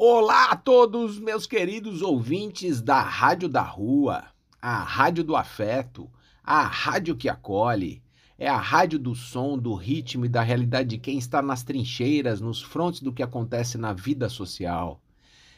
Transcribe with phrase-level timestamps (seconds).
[0.00, 4.26] Olá a todos, meus queridos ouvintes da Rádio da Rua,
[4.62, 6.08] a Rádio do Afeto,
[6.40, 8.00] a rádio que acolhe.
[8.38, 12.40] É a rádio do som, do ritmo e da realidade de quem está nas trincheiras,
[12.40, 15.00] nos frontes do que acontece na vida social.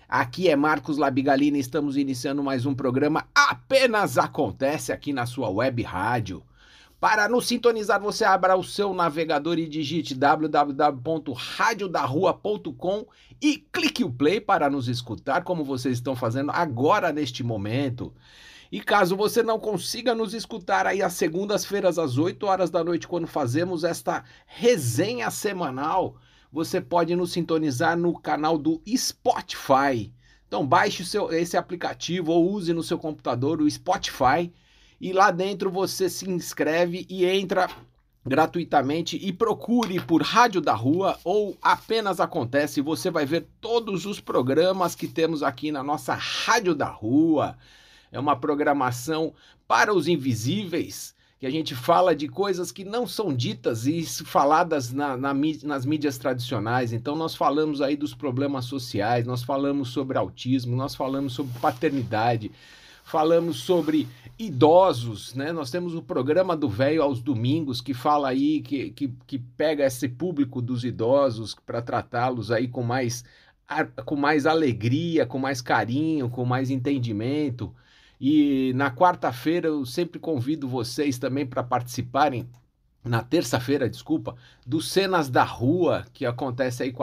[0.09, 5.51] Aqui é Marcos Labigalina e estamos iniciando mais um programa Apenas Acontece aqui na sua
[5.51, 6.43] web rádio.
[7.01, 13.07] Para nos sintonizar, você abra o seu navegador e digite www.radiodarrua.com
[13.41, 18.13] e clique o play para nos escutar, como vocês estão fazendo agora neste momento.
[18.71, 23.09] E caso você não consiga nos escutar aí às segundas-feiras às 8 horas da noite,
[23.09, 26.17] quando fazemos esta resenha semanal,
[26.53, 30.12] você pode nos sintonizar no canal do Spotify.
[30.47, 34.53] Então baixe seu, esse aplicativo ou use no seu computador o Spotify
[35.01, 37.69] e lá dentro você se inscreve e entra
[38.25, 44.20] gratuitamente e procure por Rádio da Rua ou apenas acontece, você vai ver todos os
[44.20, 47.57] programas que temos aqui na nossa Rádio da Rua.
[48.12, 49.33] É uma programação
[49.67, 54.92] para os invisíveis que a gente fala de coisas que não são ditas e faladas
[54.92, 56.92] na, na, nas mídias tradicionais.
[56.92, 62.53] Então, nós falamos aí dos problemas sociais, nós falamos sobre autismo, nós falamos sobre paternidade,
[63.11, 64.08] falamos sobre
[64.39, 65.53] idosos, né?
[65.53, 69.84] Nós temos o programa do Velho aos domingos que fala aí, que, que, que pega
[69.84, 73.25] esse público dos idosos para tratá-los aí com mais,
[74.06, 77.75] com mais alegria, com mais carinho, com mais entendimento.
[78.20, 82.48] E na quarta-feira eu sempre convido vocês também para participarem
[83.05, 84.36] na terça-feira, desculpa,
[84.67, 86.95] do Cenas da Rua, que acontece aí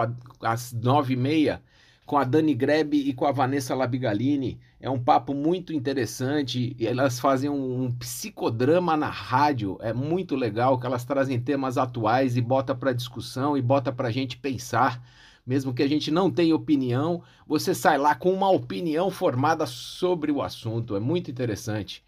[0.42, 1.62] às nove e meia,
[2.08, 4.58] com a Dani Grebe e com a Vanessa Labigalini.
[4.80, 6.74] É um papo muito interessante.
[6.80, 9.78] Elas fazem um, um psicodrama na rádio.
[9.82, 14.08] É muito legal que elas trazem temas atuais e bota para discussão e bota para
[14.08, 15.04] a gente pensar
[15.46, 20.30] mesmo que a gente não tenha opinião, você sai lá com uma opinião formada sobre
[20.30, 20.94] o assunto.
[20.94, 22.04] É muito interessante.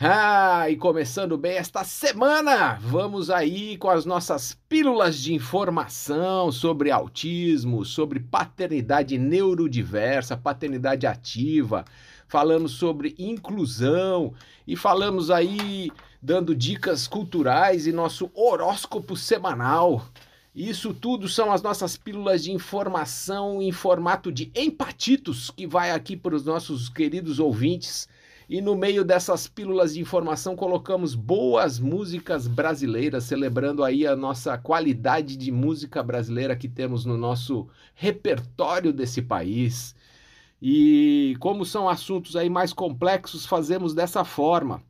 [0.00, 6.92] Ah, e começando bem esta semana, vamos aí com as nossas pílulas de informação sobre
[6.92, 11.84] autismo, sobre paternidade neurodiversa, paternidade ativa,
[12.28, 14.32] falamos sobre inclusão
[14.64, 15.90] e falamos aí
[16.22, 20.06] dando dicas culturais e nosso horóscopo semanal.
[20.54, 26.16] Isso tudo são as nossas pílulas de informação em formato de empatitos que vai aqui
[26.16, 28.08] para os nossos queridos ouvintes.
[28.48, 34.56] E no meio dessas pílulas de informação colocamos boas músicas brasileiras, celebrando aí a nossa
[34.56, 39.94] qualidade de música brasileira que temos no nosso repertório desse país.
[40.62, 44.82] E como são assuntos aí mais complexos, fazemos dessa forma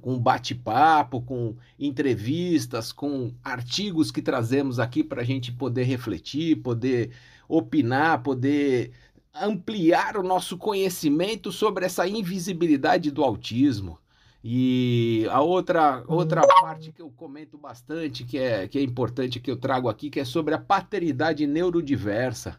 [0.00, 7.10] com bate-papo, com entrevistas, com artigos que trazemos aqui para a gente poder refletir, poder
[7.48, 8.92] opinar, poder
[9.34, 13.98] ampliar o nosso conhecimento sobre essa invisibilidade do autismo.
[14.42, 19.50] E a outra, outra parte que eu comento bastante, que é, que é importante que
[19.50, 22.58] eu trago aqui, que é sobre a paternidade neurodiversa.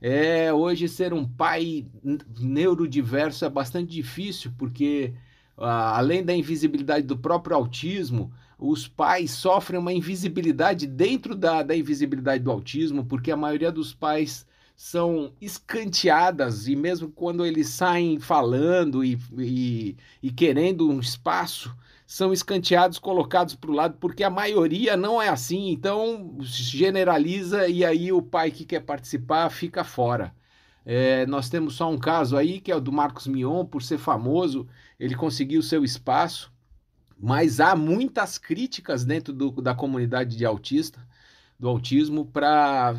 [0.00, 1.86] É, hoje ser um pai
[2.40, 5.12] neurodiverso é bastante difícil, porque
[5.56, 12.42] além da invisibilidade do próprio autismo, os pais sofrem uma invisibilidade dentro da, da invisibilidade
[12.42, 14.46] do autismo, porque a maioria dos pais
[14.78, 22.32] são escanteadas e mesmo quando eles saem falando e, e, e querendo um espaço, são
[22.32, 28.12] escanteados, colocados para o lado, porque a maioria não é assim, então generaliza e aí
[28.12, 30.32] o pai que quer participar fica fora.
[30.86, 33.98] É, nós temos só um caso aí, que é o do Marcos Mion, por ser
[33.98, 34.68] famoso,
[34.98, 36.52] ele conseguiu seu espaço,
[37.18, 41.04] mas há muitas críticas dentro do, da comunidade de autista,
[41.58, 42.94] do autismo, para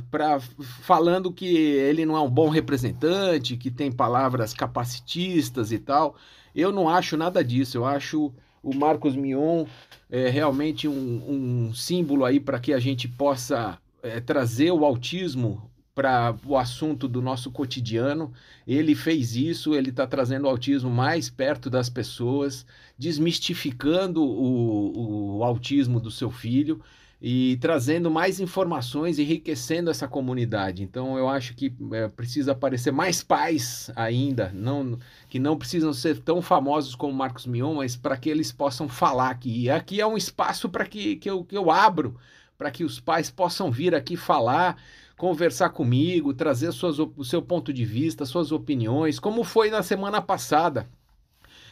[0.81, 6.15] falando que ele não é um bom representante, que tem palavras capacitistas e tal.
[6.53, 9.65] Eu não acho nada disso, eu acho o Marcos Mion
[10.09, 15.69] é realmente um, um símbolo aí para que a gente possa é, trazer o autismo
[15.95, 18.31] para o assunto do nosso cotidiano.
[18.67, 22.65] Ele fez isso, ele está trazendo o autismo mais perto das pessoas,
[22.97, 26.81] desmistificando o, o autismo do seu filho.
[27.21, 30.83] E trazendo mais informações, enriquecendo essa comunidade.
[30.83, 36.19] Então eu acho que é, precisa aparecer mais pais ainda, não que não precisam ser
[36.19, 39.63] tão famosos como Marcos Mion, mas para que eles possam falar aqui.
[39.63, 42.15] E aqui é um espaço para que, que, eu, que eu abro,
[42.57, 44.81] para que os pais possam vir aqui falar,
[45.17, 50.21] conversar comigo, trazer suas, o seu ponto de vista, suas opiniões, como foi na semana
[50.21, 50.87] passada.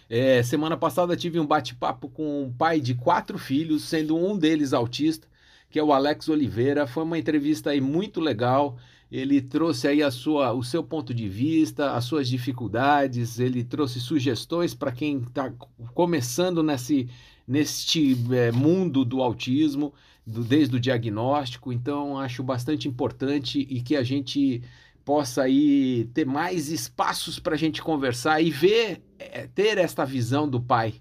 [0.10, 4.74] É, semana passada tive um bate-papo com um pai de quatro filhos, sendo um deles
[4.74, 5.28] autista
[5.70, 6.88] que é o Alex Oliveira.
[6.88, 8.78] Foi uma entrevista aí muito legal.
[9.12, 14.02] Ele trouxe aí a sua, o seu ponto de vista, as suas dificuldades, ele trouxe
[14.02, 15.52] sugestões para quem está
[15.94, 17.08] começando nesse,
[17.48, 19.94] neste é, mundo do autismo,
[20.26, 21.72] do, desde o diagnóstico.
[21.72, 24.62] Então, acho bastante importante e que a gente
[25.06, 30.50] possa aí ter mais espaços para a gente conversar e ver, é, ter esta visão
[30.50, 30.96] do pai,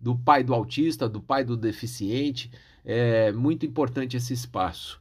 [0.00, 2.50] do pai do autista, do pai do deficiente,
[2.84, 5.00] é muito importante esse espaço.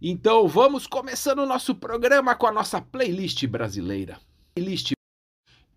[0.00, 4.18] Então vamos começando o nosso programa com a nossa playlist brasileira.
[4.54, 4.92] Playlist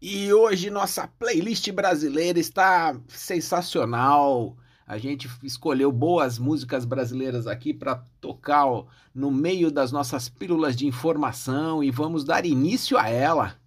[0.02, 4.56] e hoje nossa playlist brasileira está sensacional.
[4.88, 10.76] A gente escolheu boas músicas brasileiras aqui para tocar ó, no meio das nossas pílulas
[10.76, 13.60] de informação e vamos dar início a ela.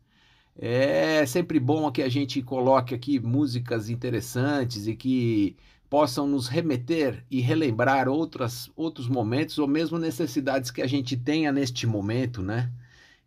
[0.57, 5.57] É sempre bom que a gente coloque aqui músicas interessantes e que
[5.89, 11.53] possam nos remeter e relembrar outras, outros momentos ou mesmo necessidades que a gente tenha
[11.53, 12.71] neste momento, né?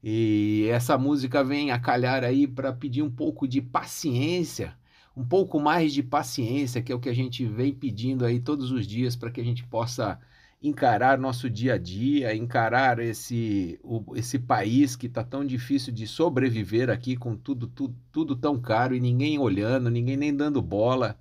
[0.04, 4.78] E essa música vem a calhar aí para pedir um pouco de paciência,
[5.18, 8.72] um pouco mais de paciência, que é o que a gente vem pedindo aí todos
[8.72, 10.20] os dias para que a gente possa
[10.68, 16.08] encarar nosso dia a dia, encarar esse, o, esse país que está tão difícil de
[16.08, 21.18] sobreviver aqui com tudo, tudo, tudo tão caro e ninguém olhando, ninguém nem dando bola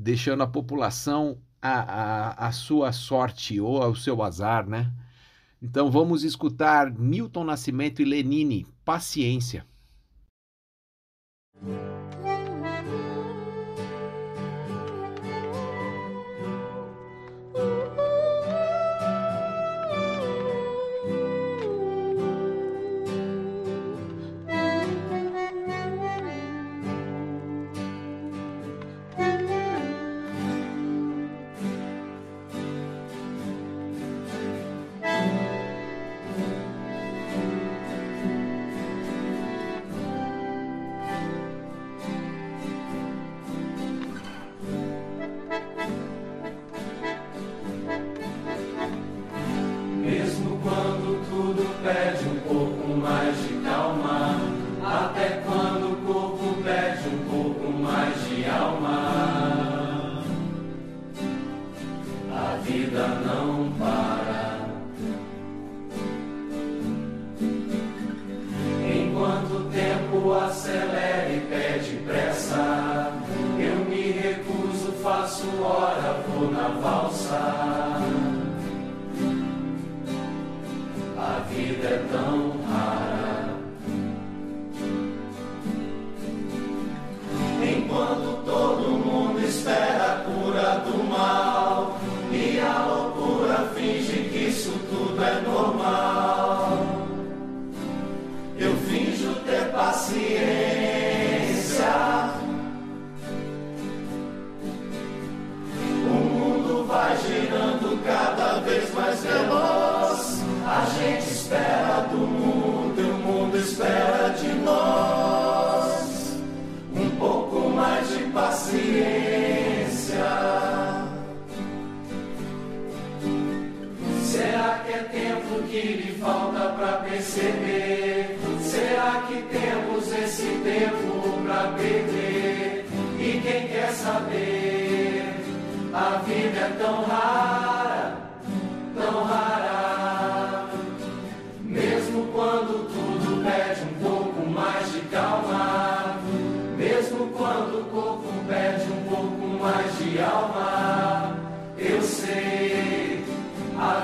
[0.00, 4.90] deixando a população a, a, a sua sorte ou ao seu azar, né?
[5.60, 9.66] Então vamos escutar Milton Nascimento e Lenine, Paciência.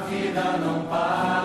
[0.00, 1.35] vida não para.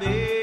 [0.00, 0.37] Quer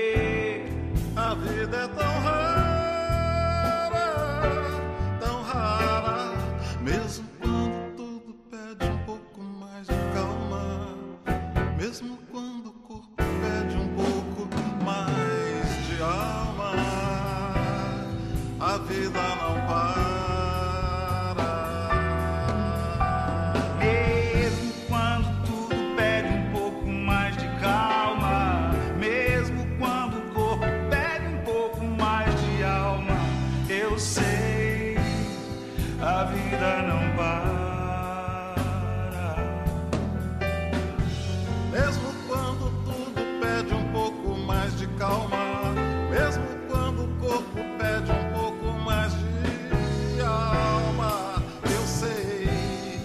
[44.46, 45.74] mais de calma,
[46.10, 53.00] mesmo quando o corpo pede um pouco mais de alma, eu sei,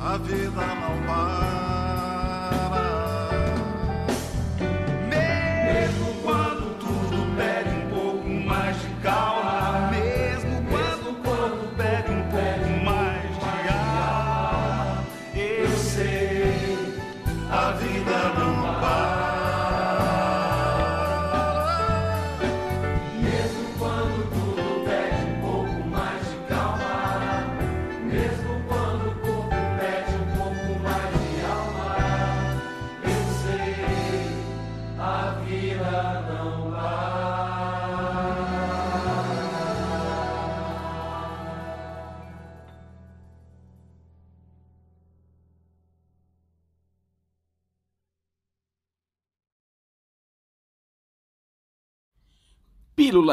[0.00, 1.35] a vida não para.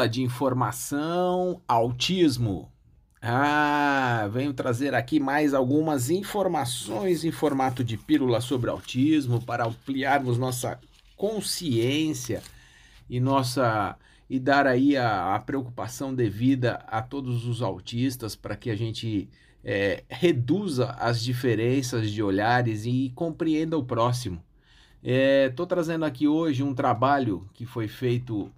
[0.06, 2.70] De informação, autismo.
[3.22, 10.36] Ah, venho trazer aqui mais algumas informações em formato de pílula sobre autismo para ampliarmos
[10.36, 10.78] nossa
[11.16, 12.42] consciência
[13.08, 13.96] e nossa
[14.28, 19.28] e dar aí a, a preocupação devida a todos os autistas para que a gente
[19.64, 24.42] é, reduza as diferenças de olhares e compreenda o próximo.
[25.02, 28.50] Estou trazendo aqui hoje um trabalho que foi feito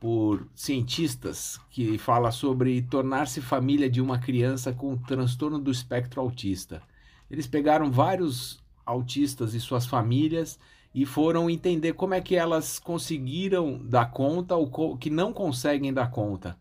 [0.00, 6.82] por cientistas que fala sobre tornar-se família de uma criança com transtorno do espectro autista.
[7.30, 10.58] Eles pegaram vários autistas e suas famílias
[10.94, 16.10] e foram entender como é que elas conseguiram dar conta ou que não conseguem dar
[16.10, 16.58] conta.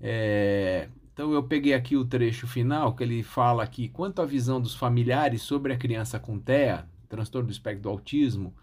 [0.00, 4.60] É, Então eu peguei aqui o trecho final que ele fala que quanto à visão
[4.60, 8.54] dos familiares sobre a criança com TEA, transtorno do espectro do autismo,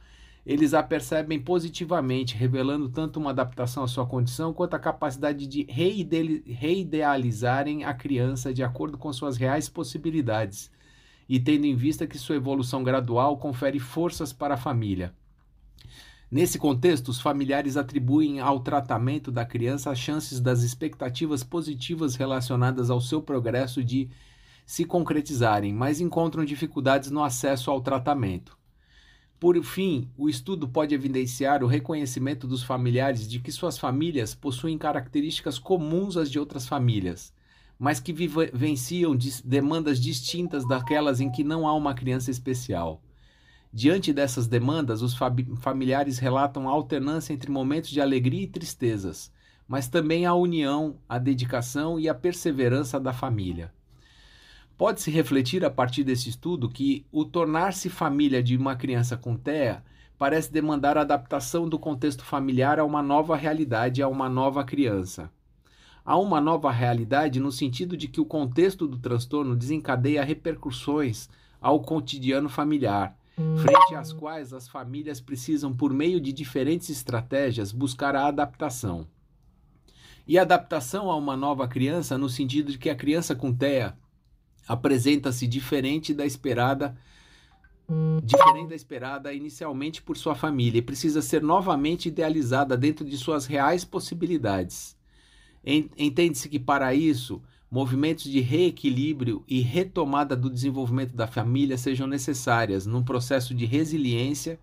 [0.46, 5.66] eles a percebem positivamente, revelando tanto uma adaptação à sua condição quanto a capacidade de
[5.70, 10.72] reide- reidealizarem a criança de acordo com suas reais possibilidades,
[11.28, 15.14] e tendo em vista que sua evolução gradual confere forças para a família.
[16.32, 22.92] Nesse contexto, os familiares atribuem ao tratamento da criança as chances das expectativas positivas relacionadas
[22.92, 24.10] ao seu progresso de
[24.64, 28.59] se concretizarem, mas encontram dificuldades no acesso ao tratamento.
[29.40, 34.78] Por fim, o estudo pode evidenciar o reconhecimento dos familiares de que suas famílias possuem
[34.78, 37.34] características comuns às de outras famílias,
[37.80, 43.02] mas que vivenciam demandas distintas daquelas em que não há uma criança especial.
[43.72, 45.16] Diante dessas demandas, os
[45.62, 49.32] familiares relatam a alternância entre momentos de alegria e tristezas,
[49.66, 53.72] mas também a união, a dedicação e a perseverança da família.
[54.80, 59.84] Pode-se refletir a partir desse estudo que o tornar-se família de uma criança com TEA
[60.18, 65.30] parece demandar a adaptação do contexto familiar a uma nova realidade, a uma nova criança.
[66.06, 71.28] Há uma nova realidade no sentido de que o contexto do transtorno desencadeia repercussões
[71.60, 73.18] ao cotidiano familiar,
[73.62, 79.06] frente às quais as famílias precisam, por meio de diferentes estratégias, buscar a adaptação.
[80.26, 83.94] E adaptação a uma nova criança no sentido de que a criança com TEA
[84.70, 86.96] apresenta-se diferente da esperada
[88.24, 93.48] diferente da esperada inicialmente por sua família e precisa ser novamente idealizada dentro de suas
[93.48, 94.96] reais possibilidades.
[95.66, 102.86] Entende-se que para isso, movimentos de reequilíbrio e retomada do desenvolvimento da família sejam necessárias
[102.86, 104.60] num processo de resiliência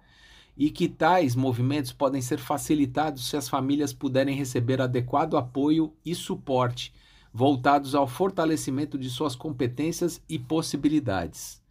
[0.56, 6.14] e que tais movimentos podem ser facilitados se as famílias puderem receber adequado apoio e
[6.14, 6.94] suporte
[7.36, 11.62] voltados ao fortalecimento de suas competências e possibilidades.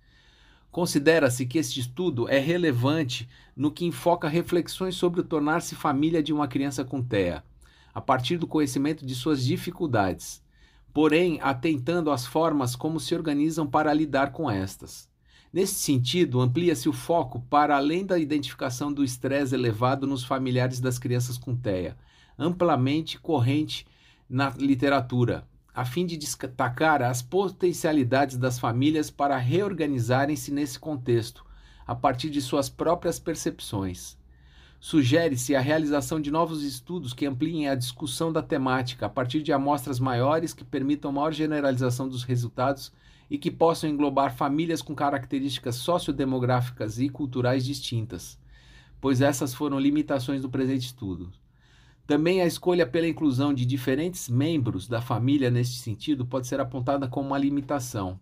[0.69, 6.31] Considera-se que este estudo é relevante no que enfoca reflexões sobre o tornar-se família de
[6.31, 7.43] uma criança com TEA,
[7.95, 10.43] a partir do conhecimento de suas dificuldades.
[10.93, 15.09] porém atentando às formas como se organizam para lidar com estas.
[15.51, 20.97] Nesse sentido, amplia-se o foco para além da identificação do estresse elevado nos familiares das
[20.97, 21.97] crianças com TEA,
[22.37, 23.85] amplamente corrente
[24.29, 31.45] na literatura, a fim de destacar as potencialidades das famílias para reorganizarem-se nesse contexto,
[31.85, 34.17] a partir de suas próprias percepções.
[34.79, 39.51] Sugere-se a realização de novos estudos que ampliem a discussão da temática a partir de
[39.51, 42.93] amostras maiores que permitam maior generalização dos resultados
[43.29, 48.39] e que possam englobar famílias com características sociodemográficas e culturais distintas,
[49.01, 51.33] pois essas foram limitações do presente estudo.
[52.07, 57.07] Também a escolha pela inclusão de diferentes membros da família neste sentido pode ser apontada
[57.07, 58.19] como uma limitação.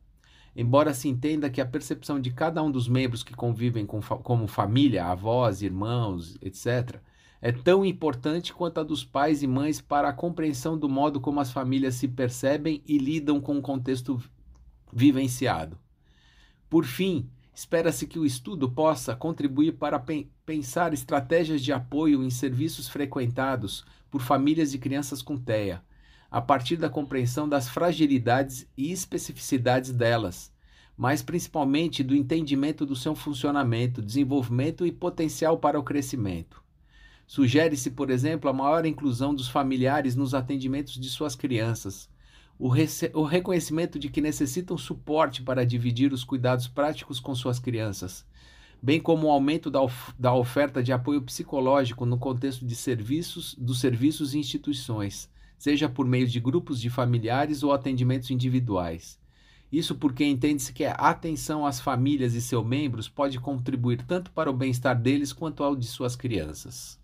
[0.56, 4.16] Embora se entenda que a percepção de cada um dos membros que convivem com fa
[4.16, 7.02] como família, avós, irmãos, etc.,
[7.42, 11.42] é tão importante quanto a dos pais e mães para a compreensão do modo como
[11.42, 14.18] as famílias se percebem e lidam com o contexto
[14.94, 15.78] vivenciado.
[16.70, 20.00] Por fim, espera-se que o estudo possa contribuir para
[20.46, 25.82] pensar estratégias de apoio em serviços frequentados por famílias de crianças com TEA,
[26.30, 30.52] a partir da compreensão das fragilidades e especificidades delas,
[30.98, 36.62] mas principalmente do entendimento do seu funcionamento, desenvolvimento e potencial para o crescimento.
[37.26, 42.10] Sugere-se, por exemplo, a maior inclusão dos familiares nos atendimentos de suas crianças,
[42.60, 42.70] o,
[43.14, 48.26] o, reconhecimento de que necessitam suporte para dividir os cuidados práticos com suas crianças,
[48.84, 53.56] bem como o aumento da, of da oferta de apoio psicológico no contexto de serviços,
[53.56, 59.18] dos serviços e instituições, seja por meio de grupos de familiares ou atendimentos individuais.
[59.72, 64.50] Isso porque entende-se que a atenção às famílias e seus membros pode contribuir tanto para
[64.52, 67.00] o bem-estar deles quanto ao de suas crianças.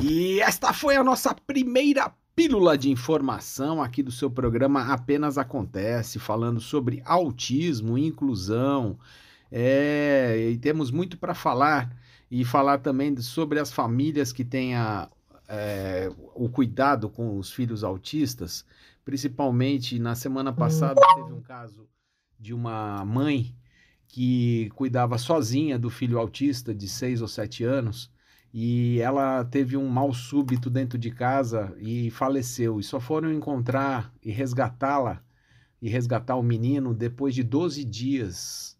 [0.00, 6.20] E esta foi a nossa primeira pílula de informação aqui do seu programa Apenas Acontece,
[6.20, 8.96] falando sobre autismo, inclusão.
[9.50, 11.96] É, e temos muito para falar
[12.30, 15.08] e falar também sobre as famílias que têm a,
[15.48, 18.64] é, o cuidado com os filhos autistas.
[19.04, 21.88] Principalmente na semana passada teve um caso
[22.38, 23.54] de uma mãe
[24.06, 28.10] que cuidava sozinha do filho autista de 6 ou 7 anos
[28.52, 32.80] e ela teve um mal súbito dentro de casa e faleceu.
[32.80, 35.22] E só foram encontrar e resgatá-la
[35.80, 38.77] e resgatar o menino depois de 12 dias,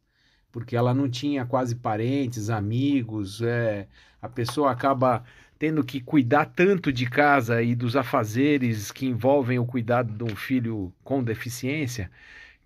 [0.52, 3.42] porque ela não tinha quase parentes, amigos.
[3.42, 3.87] É,
[4.20, 5.24] a pessoa acaba
[5.58, 10.37] tendo que cuidar tanto de casa e dos afazeres que envolvem o cuidado de um
[10.37, 12.11] filho com deficiência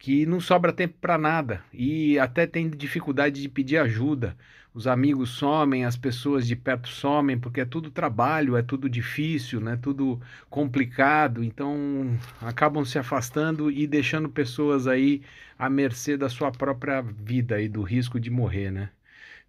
[0.03, 4.37] que não sobra tempo para nada e até tem dificuldade de pedir ajuda
[4.75, 9.61] os amigos somem, as pessoas de perto somem, porque é tudo trabalho, é tudo difícil,
[9.61, 9.79] né?
[9.81, 15.23] tudo complicado, então acabam se afastando e deixando pessoas aí
[15.59, 18.91] à mercê da sua própria vida e do risco de morrer, né?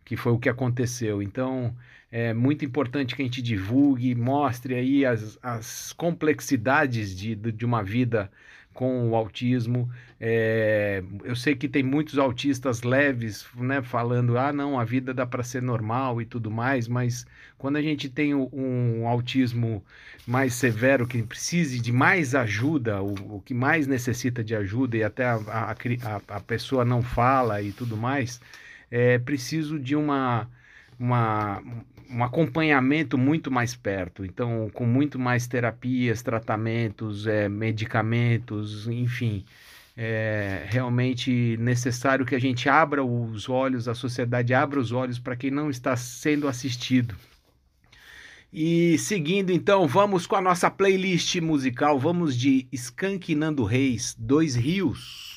[0.05, 1.21] Que foi o que aconteceu.
[1.23, 1.75] Então
[2.11, 7.81] é muito importante que a gente divulgue, mostre aí as, as complexidades de, de uma
[7.81, 8.29] vida
[8.73, 9.89] com o autismo.
[10.19, 15.25] É, eu sei que tem muitos autistas leves, né, falando, ah, não, a vida dá
[15.25, 17.25] para ser normal e tudo mais, mas
[17.57, 19.83] quando a gente tem um autismo
[20.25, 25.03] mais severo, que precise de mais ajuda, o, o que mais necessita de ajuda e
[25.03, 28.39] até a, a, a pessoa não fala e tudo mais,
[28.89, 30.49] é preciso de uma,
[30.99, 31.61] uma,
[32.09, 39.45] um acompanhamento muito mais perto, então com muito mais terapias, tratamentos, é, medicamentos, enfim,
[39.95, 45.35] é realmente necessário que a gente abra os olhos, a sociedade abra os olhos para
[45.35, 47.15] quem não está sendo assistido.
[48.51, 54.55] E seguindo então, vamos com a nossa playlist musical, vamos de Skank Nando Reis, Dois
[54.55, 55.32] Rios.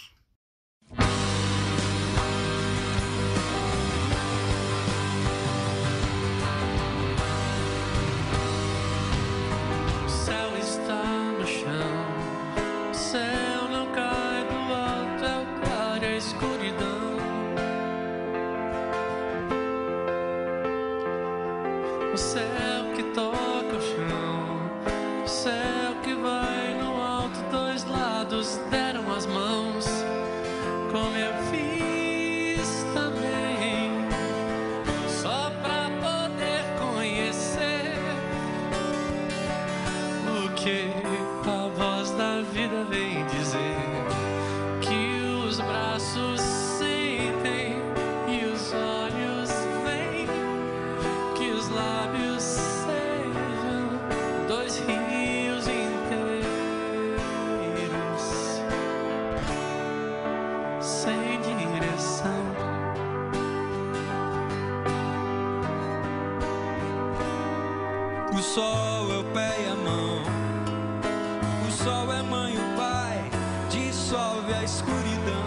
[74.66, 75.46] Escuridão.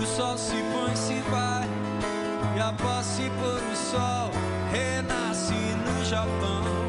[0.00, 1.68] O sol se põe, se vai.
[2.56, 4.30] E após se pôr o sol,
[4.72, 5.52] renasce
[5.84, 6.85] no Japão.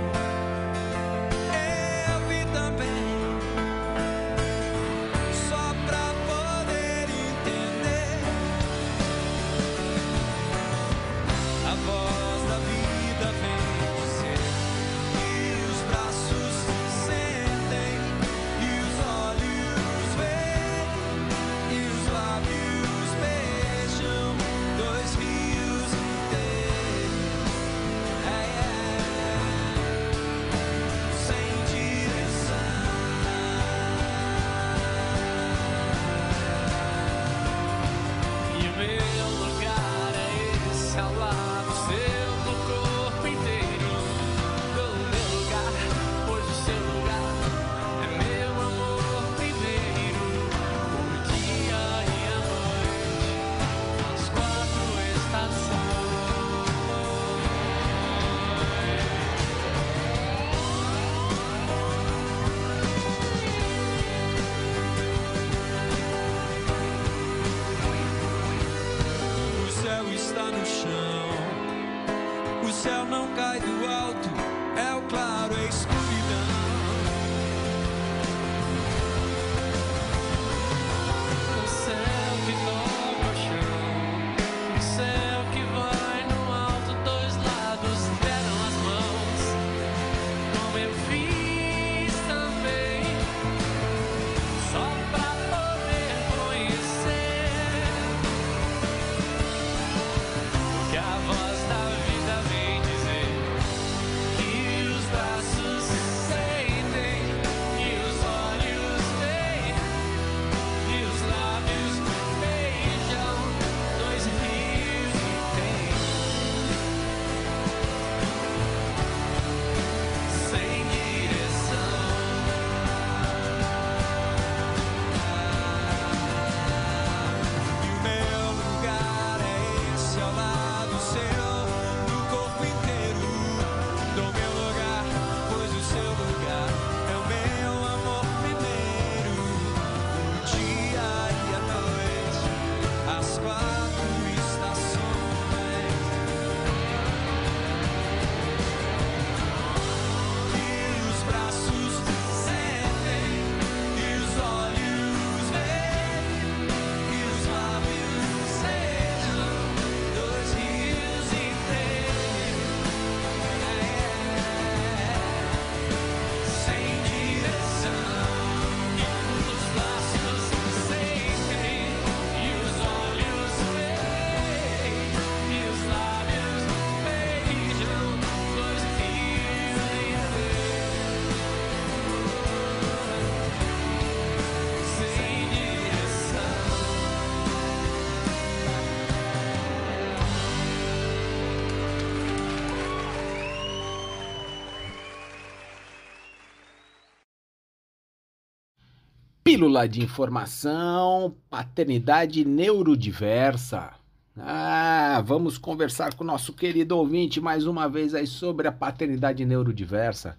[199.57, 203.89] Pílula de informação, paternidade neurodiversa.
[204.37, 209.43] Ah, vamos conversar com o nosso querido ouvinte mais uma vez aí sobre a paternidade
[209.43, 210.37] neurodiversa.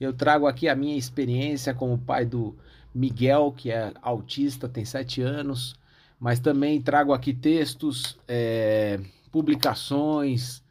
[0.00, 2.56] Eu trago aqui a minha experiência como pai do
[2.94, 5.78] Miguel, que é autista, tem sete anos,
[6.18, 8.98] mas também trago aqui textos, é,
[9.30, 10.62] publicações,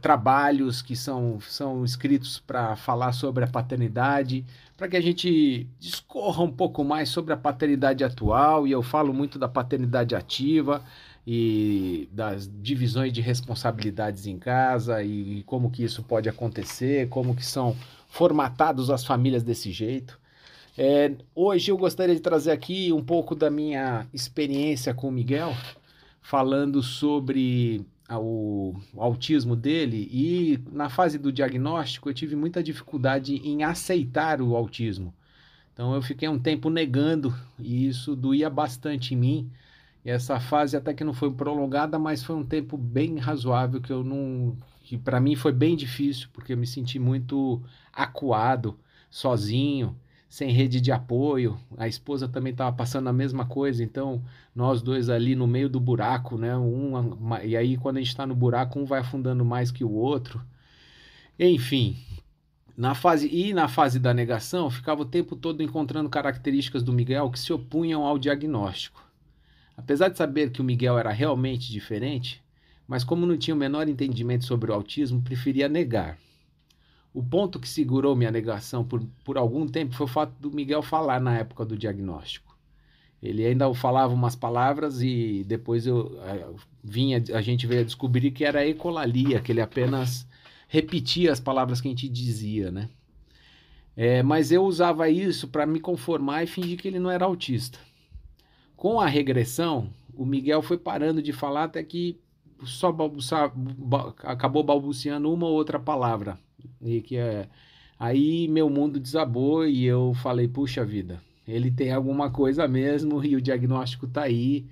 [0.00, 4.44] trabalhos que são, são escritos para falar sobre a paternidade,
[4.76, 9.12] para que a gente discorra um pouco mais sobre a paternidade atual, e eu falo
[9.12, 10.82] muito da paternidade ativa
[11.26, 17.44] e das divisões de responsabilidades em casa e como que isso pode acontecer, como que
[17.44, 17.76] são
[18.08, 20.18] formatados as famílias desse jeito.
[20.76, 25.54] É, hoje eu gostaria de trazer aqui um pouco da minha experiência com o Miguel,
[26.22, 27.84] falando sobre
[28.18, 34.56] o, autismo dele e na fase do diagnóstico eu tive muita dificuldade em aceitar o
[34.56, 35.14] autismo.
[35.72, 39.50] Então eu fiquei um tempo negando e isso doía bastante em mim.
[40.04, 43.92] E essa fase até que não foi prolongada, mas foi um tempo bem razoável que
[43.92, 48.78] eu não, que para mim foi bem difícil porque eu me senti muito acuado,
[49.10, 49.96] sozinho,
[50.30, 51.58] sem rede de apoio.
[51.76, 54.22] A esposa também estava passando a mesma coisa, então
[54.54, 56.56] nós dois ali no meio do buraco, né?
[56.56, 56.92] Um,
[57.42, 60.40] e aí quando a gente está no buraco, um vai afundando mais que o outro.
[61.36, 61.96] Enfim,
[62.76, 67.28] na fase e na fase da negação, ficava o tempo todo encontrando características do Miguel
[67.30, 69.04] que se opunham ao diagnóstico.
[69.76, 72.40] Apesar de saber que o Miguel era realmente diferente,
[72.86, 76.16] mas como não tinha o menor entendimento sobre o autismo, preferia negar.
[77.12, 80.82] O ponto que segurou minha negação por, por algum tempo foi o fato do Miguel
[80.82, 82.56] falar na época do diagnóstico.
[83.22, 86.46] Ele ainda falava umas palavras e depois eu eh,
[86.82, 90.26] vinha, a gente veio a descobrir que era ecolalia, que ele apenas
[90.68, 92.88] repetia as palavras que a gente dizia, né?
[93.96, 97.78] É, mas eu usava isso para me conformar e fingir que ele não era autista.
[98.76, 102.18] Com a regressão, o Miguel foi parando de falar até que
[102.64, 106.38] só balbuçar, ba- acabou balbuciando uma ou outra palavra.
[106.82, 107.48] E que é,
[107.98, 113.36] aí meu mundo desabou e eu falei, puxa vida, ele tem alguma coisa mesmo e
[113.36, 114.66] o diagnóstico tá aí.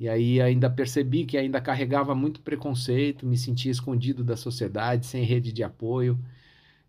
[0.00, 5.24] E aí ainda percebi que ainda carregava muito preconceito, me sentia escondido da sociedade, sem
[5.24, 6.18] rede de apoio.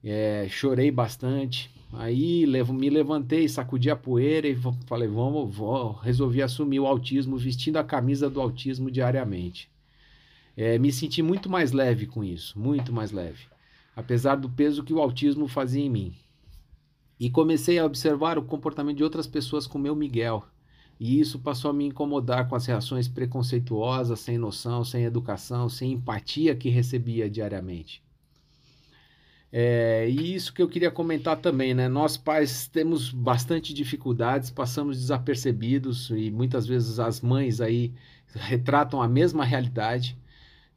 [0.04, 1.72] É, chorei bastante.
[1.94, 4.56] Aí levo- me levantei, sacudi a poeira e
[4.88, 9.70] falei, vamos, vou, resolvi assumir o autismo, vestindo a camisa do autismo diariamente.
[10.56, 13.48] É, me senti muito mais leve com isso, muito mais leve,
[13.96, 16.14] apesar do peso que o autismo fazia em mim.
[17.20, 20.44] E comecei a observar o comportamento de outras pessoas com meu Miguel.
[21.00, 25.94] E isso passou a me incomodar com as reações preconceituosas, sem noção, sem educação, sem
[25.94, 28.04] empatia que recebia diariamente.
[29.52, 31.88] É, e isso que eu queria comentar também, né?
[31.88, 37.94] Nós pais temos bastante dificuldades, passamos desapercebidos e muitas vezes as mães aí
[38.34, 40.18] retratam a mesma realidade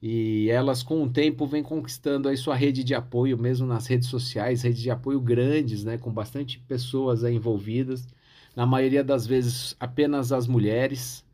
[0.03, 4.09] e elas com o tempo vêm conquistando aí sua rede de apoio, mesmo nas redes
[4.09, 5.99] sociais, redes de apoio grandes, né?
[5.99, 8.07] Com bastante pessoas envolvidas,
[8.55, 11.25] na maioria das vezes apenas as mulheres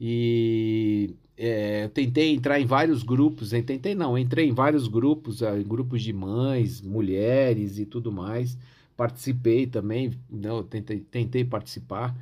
[0.00, 5.62] e é, tentei entrar em vários grupos, eu tentei não, entrei em vários grupos, eh,
[5.62, 8.58] grupos de mães, mulheres e tudo mais.
[8.96, 12.16] Participei também, não, tentei, tentei participar.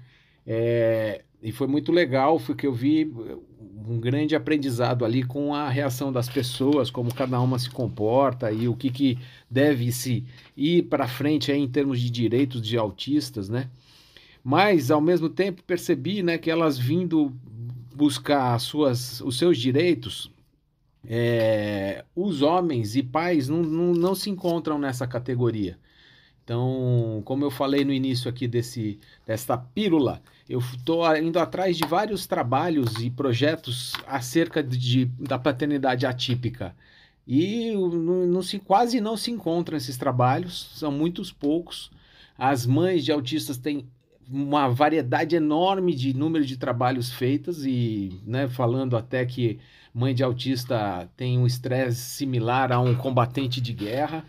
[0.46, 3.08] É, e foi muito legal, foi que eu vi
[3.86, 8.66] um grande aprendizado ali com a reação das pessoas, como cada uma se comporta e
[8.66, 9.16] o que, que
[9.48, 10.24] deve se
[10.56, 13.70] ir para frente aí em termos de direitos de autistas, né?
[14.42, 17.32] Mas ao mesmo tempo percebi, né, que elas vindo
[17.94, 20.28] buscar as suas, os seus direitos,
[21.06, 25.78] é, os homens e pais não, não, não se encontram nessa categoria.
[26.46, 31.84] Então, como eu falei no início aqui desse, desta pílula, eu estou indo atrás de
[31.84, 36.72] vários trabalhos e projetos acerca de, da paternidade atípica.
[37.26, 41.90] E não, não se, quase não se encontram esses trabalhos, são muitos poucos.
[42.38, 43.84] As mães de autistas têm
[44.30, 49.58] uma variedade enorme de número de trabalhos feitos e, né, falando até que
[49.92, 54.24] mãe de autista tem um estresse similar a um combatente de guerra,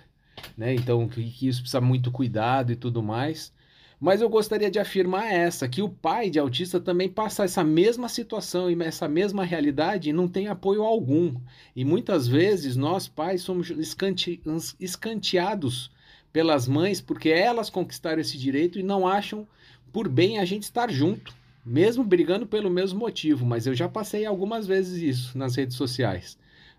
[0.58, 0.74] né?
[0.74, 3.52] Então que, que isso precisa muito cuidado e tudo mais.
[4.00, 8.08] Mas eu gostaria de afirmar essa, que o pai de autista também passa essa mesma
[8.08, 11.36] situação e essa mesma realidade e não tem apoio algum.
[11.76, 14.40] E muitas vezes nós pais somos escante-
[14.80, 15.90] escanteados
[16.32, 19.48] pelas mães porque elas conquistaram esse direito e não acham
[19.92, 21.34] por bem a gente estar junto,
[21.66, 23.48] mesmo brigando pelo mesmo motivo.
[23.48, 26.38] Mas eu já passei algumas vezes isso nas redes sociais.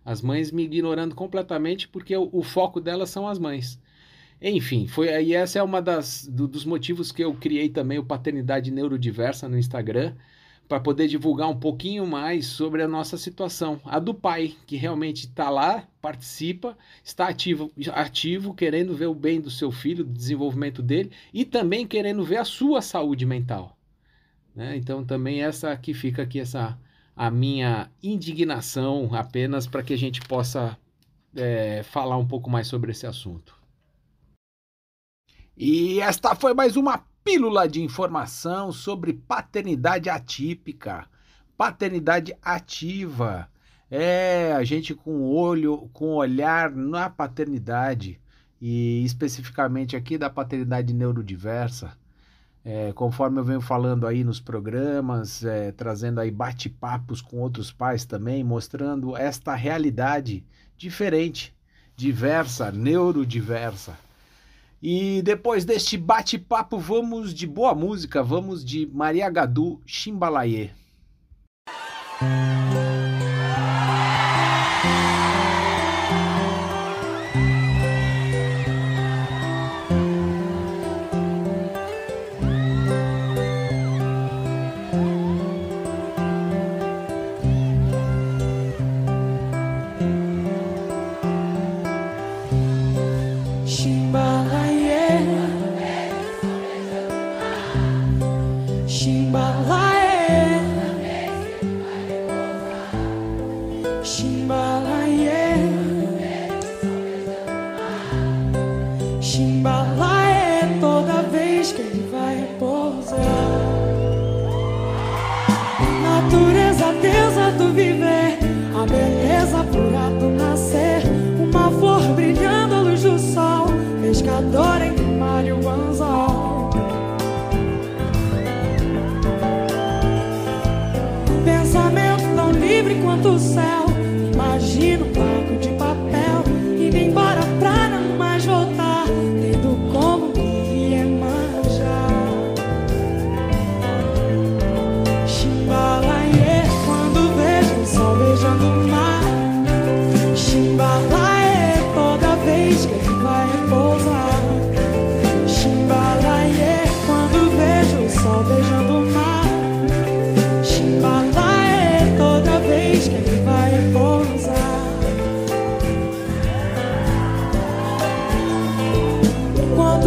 [0.08, 3.78] As mães me ignorando completamente porque o, o foco delas são as mães.
[4.42, 8.04] Enfim, foi aí essa é uma das do- dos motivos que eu criei também o
[8.04, 10.14] Paternidade Neurodiversa no Instagram
[10.68, 15.26] para poder divulgar um pouquinho mais sobre a nossa situação, a do pai que realmente
[15.26, 20.82] está lá, participa, está ativo, ativo, querendo ver o bem do seu filho, do desenvolvimento
[20.82, 23.76] dele e também querendo ver a sua saúde mental.
[24.54, 24.76] né?
[24.76, 26.78] Então também essa que fica aqui essa
[27.18, 30.78] a minha indignação apenas para que a gente possa
[31.34, 33.56] é, falar um pouco mais sobre esse assunto.
[35.56, 41.08] E esta foi mais uma pílula de informação sobre paternidade atípica,
[41.56, 43.50] paternidade ativa.
[43.90, 48.20] É, a gente com olho, com olhar na paternidade
[48.60, 51.98] e especificamente aqui da paternidade neurodiversa.
[52.64, 58.04] É, conforme eu venho falando aí nos programas, é, trazendo aí bate-papos com outros pais
[58.04, 60.44] também, mostrando esta realidade
[60.76, 61.54] diferente,
[61.96, 63.98] diversa, neurodiversa.
[64.82, 70.70] E depois deste bate-papo, vamos de boa música, vamos de Maria Gadu Chimbalaie.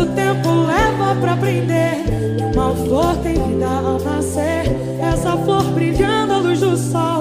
[0.01, 2.03] Quanto tempo leva pra aprender
[2.35, 4.65] que uma flor tem vida ao nascer?
[4.99, 7.20] Essa flor brilhando à luz do sol,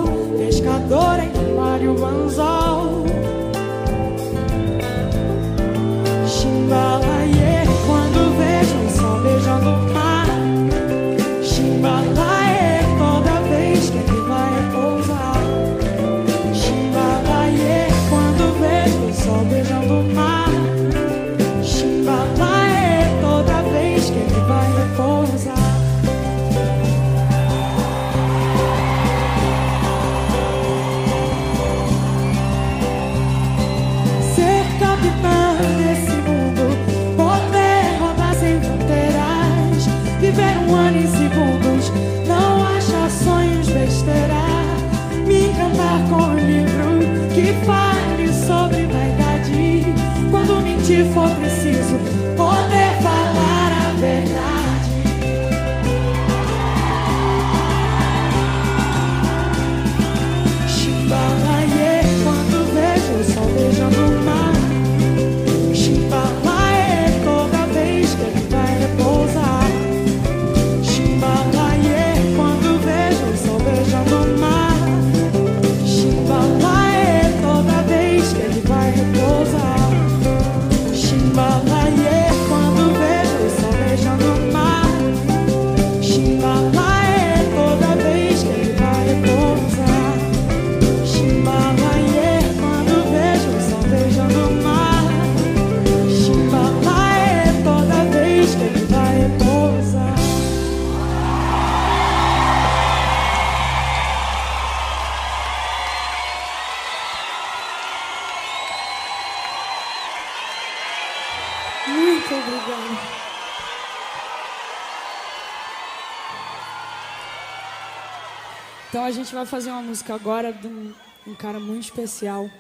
[119.01, 120.93] Então a gente vai fazer uma música agora de um,
[121.27, 122.51] um cara muito especial,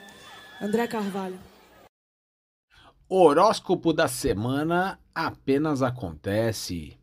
[0.59, 1.38] André Carvalho.
[3.07, 6.96] Horóscopo da semana apenas acontece.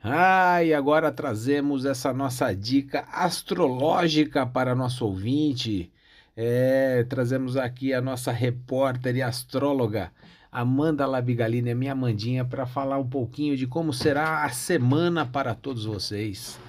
[0.00, 5.92] Ah, e agora trazemos essa nossa dica astrológica para nosso ouvinte.
[6.36, 10.12] É, trazemos aqui a nossa repórter e astróloga
[10.52, 15.52] Amanda Labigalini, a minha Amandinha, para falar um pouquinho de como será a semana para
[15.52, 16.60] todos vocês.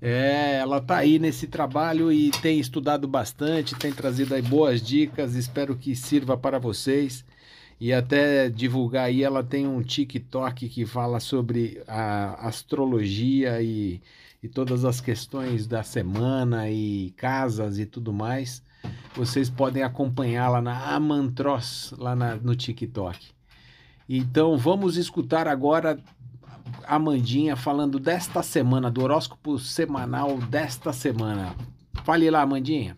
[0.00, 5.34] É, ela tá aí nesse trabalho e tem estudado bastante, tem trazido aí boas dicas,
[5.34, 7.24] espero que sirva para vocês.
[7.80, 14.00] E até divulgar aí, ela tem um TikTok que fala sobre a astrologia e,
[14.42, 18.62] e todas as questões da semana e casas e tudo mais.
[19.14, 23.18] Vocês podem acompanhá-la na Amantros, lá na- no TikTok.
[24.08, 25.98] Então vamos escutar agora
[26.86, 31.54] Amandinha falando desta semana, do horóscopo semanal desta semana.
[32.04, 32.96] Fale lá, Amandinha.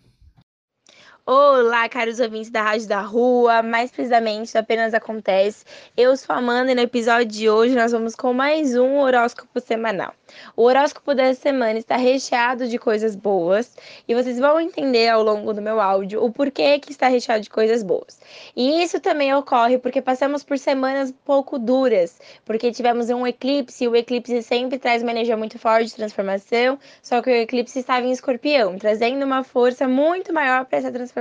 [1.31, 5.63] Olá, caros ouvintes da Rádio da Rua, mais precisamente Apenas Acontece.
[5.95, 9.61] Eu sou a Amanda e no episódio de hoje nós vamos com mais um horóscopo
[9.61, 10.15] semanal.
[10.57, 13.77] O horóscopo dessa semana está recheado de coisas boas
[14.09, 17.51] e vocês vão entender ao longo do meu áudio o porquê que está recheado de
[17.51, 18.19] coisas boas.
[18.57, 23.85] E isso também ocorre porque passamos por semanas um pouco duras, porque tivemos um eclipse
[23.85, 27.81] e o eclipse sempre traz uma energia muito forte de transformação, só que o eclipse
[27.81, 31.18] estava em escorpião, trazendo uma força muito maior para essa transformação.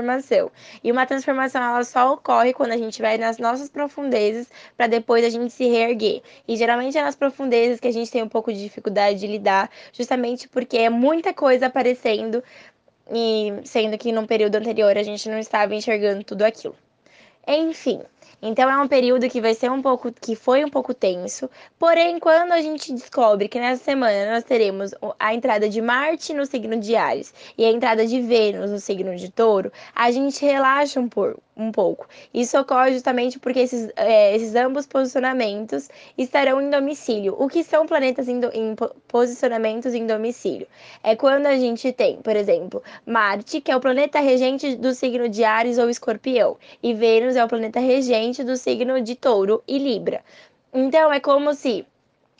[0.83, 5.23] E uma transformação ela só ocorre quando a gente vai nas nossas profundezas para depois
[5.23, 6.21] a gente se reerguer.
[6.47, 9.69] E geralmente é nas profundezas que a gente tem um pouco de dificuldade de lidar,
[9.93, 12.43] justamente porque é muita coisa aparecendo
[13.11, 16.75] e sendo que num período anterior a gente não estava enxergando tudo aquilo.
[17.47, 18.01] Enfim,
[18.41, 21.49] Então é um período que vai ser um pouco, que foi um pouco tenso.
[21.79, 26.45] Porém, quando a gente descobre que nessa semana nós teremos a entrada de Marte no
[26.45, 30.99] signo de Ares e a entrada de Vênus no signo de Touro, a gente relaxa
[30.99, 32.07] um, por, um pouco.
[32.33, 37.35] Isso ocorre justamente porque esses, é, esses ambos posicionamentos estarão em domicílio.
[37.37, 38.75] O que são planetas em, do, em
[39.07, 40.67] posicionamentos em domicílio?
[41.03, 45.27] É quando a gente tem, por exemplo, Marte, que é o planeta regente do signo
[45.27, 49.79] de Ares ou Escorpião, e Vênus é o planeta regente do signo de Touro e
[49.79, 50.23] Libra.
[50.73, 51.85] Então é como se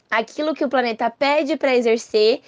[0.09, 2.41] aquilo que o planeta pede para exercer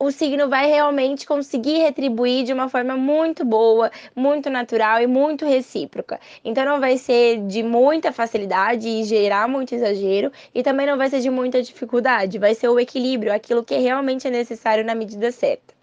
[0.00, 5.44] o signo vai realmente conseguir retribuir de uma forma muito boa, muito natural e muito
[5.44, 6.18] recíproca.
[6.42, 11.10] Então não vai ser de muita facilidade e gerar muito exagero, e também não vai
[11.10, 15.30] ser de muita dificuldade, vai ser o equilíbrio, aquilo que realmente é necessário na medida
[15.30, 15.74] certa.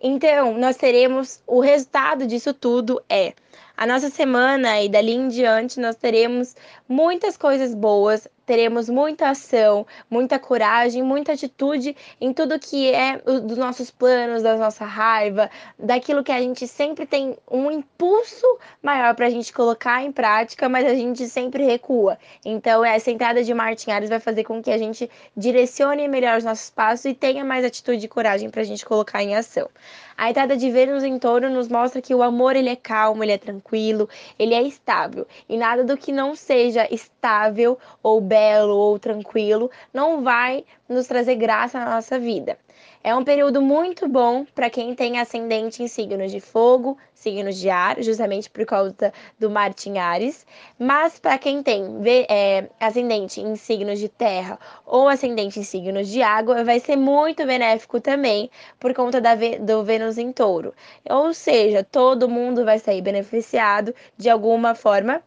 [0.00, 3.32] Então, nós teremos o resultado disso tudo é
[3.76, 6.54] a nossa semana e dali em diante nós teremos
[6.88, 13.58] muitas coisas boas, teremos muita ação, muita coragem, muita atitude em tudo que é dos
[13.58, 18.46] nossos planos, da nossa raiva, daquilo que a gente sempre tem um impulso
[18.82, 22.16] maior para a gente colocar em prática, mas a gente sempre recua.
[22.42, 26.38] Então, essa entrada de Marte em Ares vai fazer com que a gente direcione melhor
[26.38, 29.68] os nossos passos e tenha mais atitude e coragem para a gente colocar em ação.
[30.16, 33.30] A entrada de Vênus em Touro nos mostra que o amor ele é calmo, ele
[33.30, 38.37] é tranquilo, ele é estável e nada do que não seja estável ou belo
[38.74, 42.58] ou tranquilo não vai nos trazer graça na nossa vida.
[43.02, 47.70] É um período muito bom para quem tem ascendente em signos de fogo, signos de
[47.70, 50.44] ar, justamente por causa do Marte Ares.
[50.78, 51.84] Mas para quem tem
[52.28, 57.46] é, ascendente em signos de terra ou ascendente em signos de água, vai ser muito
[57.46, 60.74] benéfico também por conta da, do Vênus em touro.
[61.08, 65.22] Ou seja, todo mundo vai sair beneficiado de alguma forma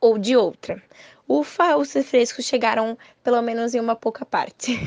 [0.00, 0.82] ou de outra.
[1.30, 4.76] Ufa, os refrescos chegaram pelo menos em uma pouca parte.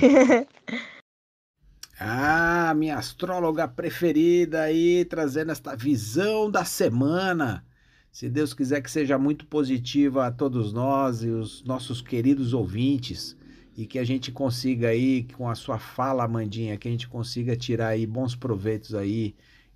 [2.06, 7.64] Ah, minha astróloga preferida aí, trazendo esta visão da semana.
[8.12, 13.38] Se Deus quiser que seja muito positiva a todos nós e os nossos queridos ouvintes
[13.78, 17.56] e que a gente consiga aí com a sua fala, Amandinha, que a gente consiga
[17.56, 19.34] tirar aí bons proveitos aí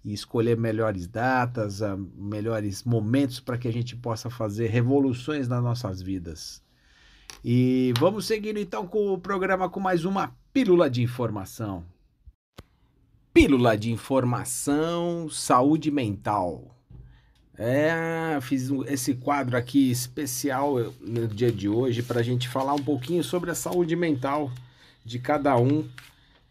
[0.07, 1.81] e escolher melhores datas,
[2.15, 6.63] melhores momentos para que a gente possa fazer revoluções nas nossas vidas.
[7.43, 11.83] E vamos seguindo então com o programa com mais uma pílula de informação.
[13.33, 16.73] Pílula de informação, saúde mental.
[17.57, 22.83] É, fiz esse quadro aqui especial no dia de hoje para a gente falar um
[22.83, 24.49] pouquinho sobre a saúde mental
[25.03, 25.85] de cada um.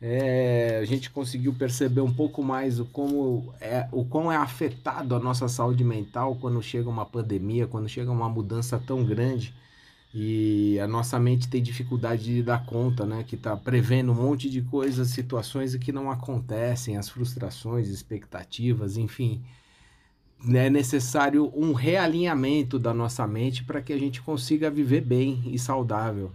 [0.00, 5.14] É, a gente conseguiu perceber um pouco mais o como é o quão é afetado
[5.14, 9.54] a nossa saúde mental quando chega uma pandemia, quando chega uma mudança tão grande
[10.14, 13.22] e a nossa mente tem dificuldade de dar conta, né?
[13.22, 19.42] Que está prevendo um monte de coisas, situações que não acontecem, as frustrações, expectativas, enfim.
[20.54, 25.58] É necessário um realinhamento da nossa mente para que a gente consiga viver bem e
[25.58, 26.32] saudável.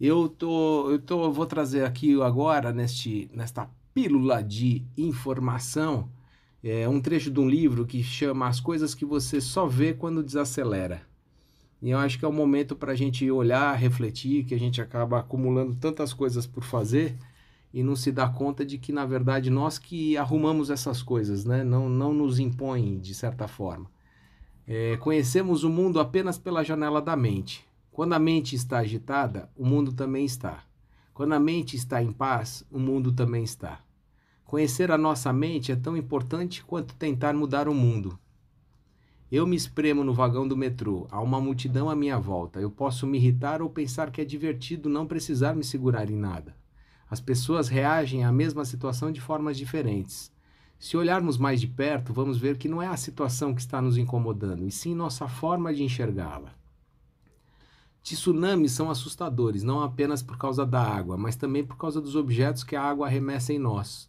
[0.00, 6.08] Eu tô, eu tô, vou trazer aqui agora neste, nesta pílula de informação
[6.62, 10.22] é um trecho de um livro que chama As coisas que você só vê quando
[10.22, 11.02] desacelera.
[11.80, 14.80] E eu acho que é o momento para a gente olhar, refletir, que a gente
[14.82, 17.16] acaba acumulando tantas coisas por fazer
[17.72, 21.64] e não se dá conta de que, na verdade, nós que arrumamos essas coisas, né?
[21.64, 23.90] não, não nos impõem de certa forma.
[24.66, 27.66] É, conhecemos o mundo apenas pela janela da mente.
[28.00, 30.64] Quando a mente está agitada, o mundo também está.
[31.12, 33.80] Quando a mente está em paz, o mundo também está.
[34.42, 38.18] Conhecer a nossa mente é tão importante quanto tentar mudar o mundo.
[39.30, 42.58] Eu me espremo no vagão do metrô, há uma multidão à minha volta.
[42.58, 46.56] Eu posso me irritar ou pensar que é divertido não precisar me segurar em nada.
[47.06, 50.32] As pessoas reagem à mesma situação de formas diferentes.
[50.78, 53.98] Se olharmos mais de perto, vamos ver que não é a situação que está nos
[53.98, 56.58] incomodando, e sim nossa forma de enxergá-la.
[58.02, 62.64] Tsunamis são assustadores, não apenas por causa da água, mas também por causa dos objetos
[62.64, 64.08] que a água arremessa em nós.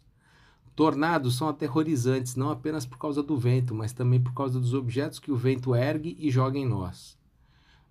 [0.74, 5.18] Tornados são aterrorizantes não apenas por causa do vento, mas também por causa dos objetos
[5.18, 7.18] que o vento ergue e joga em nós.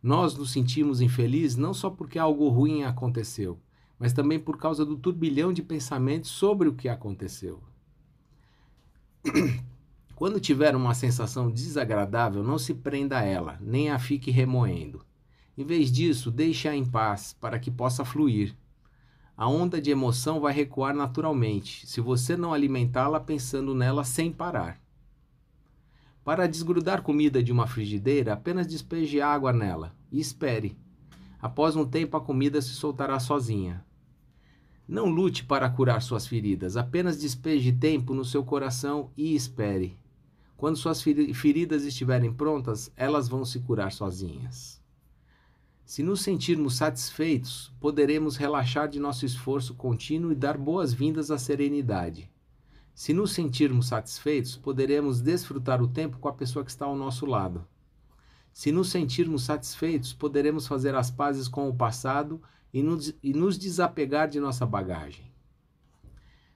[0.01, 3.59] Nós nos sentimos infelizes não só porque algo ruim aconteceu,
[3.99, 7.61] mas também por causa do turbilhão de pensamentos sobre o que aconteceu.
[10.15, 15.05] Quando tiver uma sensação desagradável, não se prenda a ela, nem a fique remoendo.
[15.57, 18.55] Em vez disso, deixe-a em paz, para que possa fluir
[19.41, 24.79] a onda de emoção vai recuar naturalmente, se você não alimentá-la pensando nela sem parar.
[26.23, 30.77] Para desgrudar comida de uma frigideira, apenas despeje água nela e espere.
[31.41, 33.83] Após um tempo, a comida se soltará sozinha.
[34.87, 39.97] Não lute para curar suas feridas, apenas despeje tempo no seu coração e espere.
[40.55, 44.80] Quando suas feri- feridas estiverem prontas, elas vão se curar sozinhas.
[45.91, 52.31] Se nos sentirmos satisfeitos, poderemos relaxar de nosso esforço contínuo e dar boas-vindas à serenidade.
[52.95, 57.25] Se nos sentirmos satisfeitos, poderemos desfrutar o tempo com a pessoa que está ao nosso
[57.25, 57.67] lado.
[58.53, 62.41] Se nos sentirmos satisfeitos, poderemos fazer as pazes com o passado
[62.73, 65.29] e nos, e nos desapegar de nossa bagagem.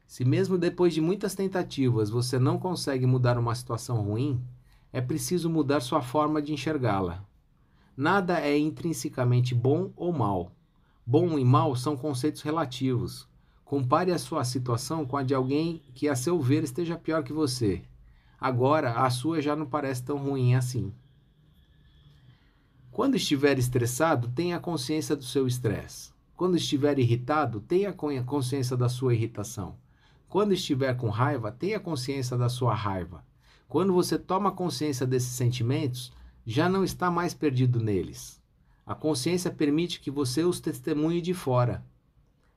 [0.08, 4.42] Se mesmo depois de muitas tentativas você não consegue mudar uma situação ruim,
[4.94, 7.28] é preciso mudar sua forma de enxergá-la.
[7.98, 10.52] Nada é intrinsecamente bom ou mal.
[11.06, 13.28] Bom e mal são conceitos relativos.
[13.64, 17.32] Compare a sua situação com a de alguém que, a seu ver, esteja pior que
[17.32, 17.82] você.
[18.40, 20.94] Agora, a sua já não parece tão ruim assim.
[22.92, 26.12] Quando estiver estressado, tenha consciência do seu estresse.
[26.36, 29.76] Quando estiver irritado, tenha con- consciência da sua irritação.
[30.28, 33.24] Quando estiver com raiva, tenha consciência da sua raiva.
[33.68, 36.12] Quando você toma consciência desses sentimentos,
[36.46, 38.42] já não está mais perdido neles.
[38.86, 41.84] A consciência permite que você os testemunhe de fora.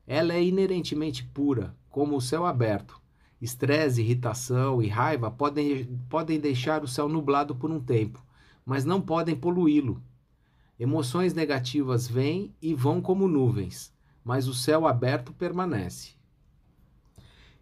[0.07, 3.01] Ela é inerentemente pura, como o céu aberto.
[3.41, 8.23] Estresse, irritação e raiva podem, podem deixar o céu nublado por um tempo,
[8.67, 10.03] mas não podem poluí-lo.
[10.79, 16.18] Emoções negativas vêm e vão como nuvens, mas o céu aberto permanece.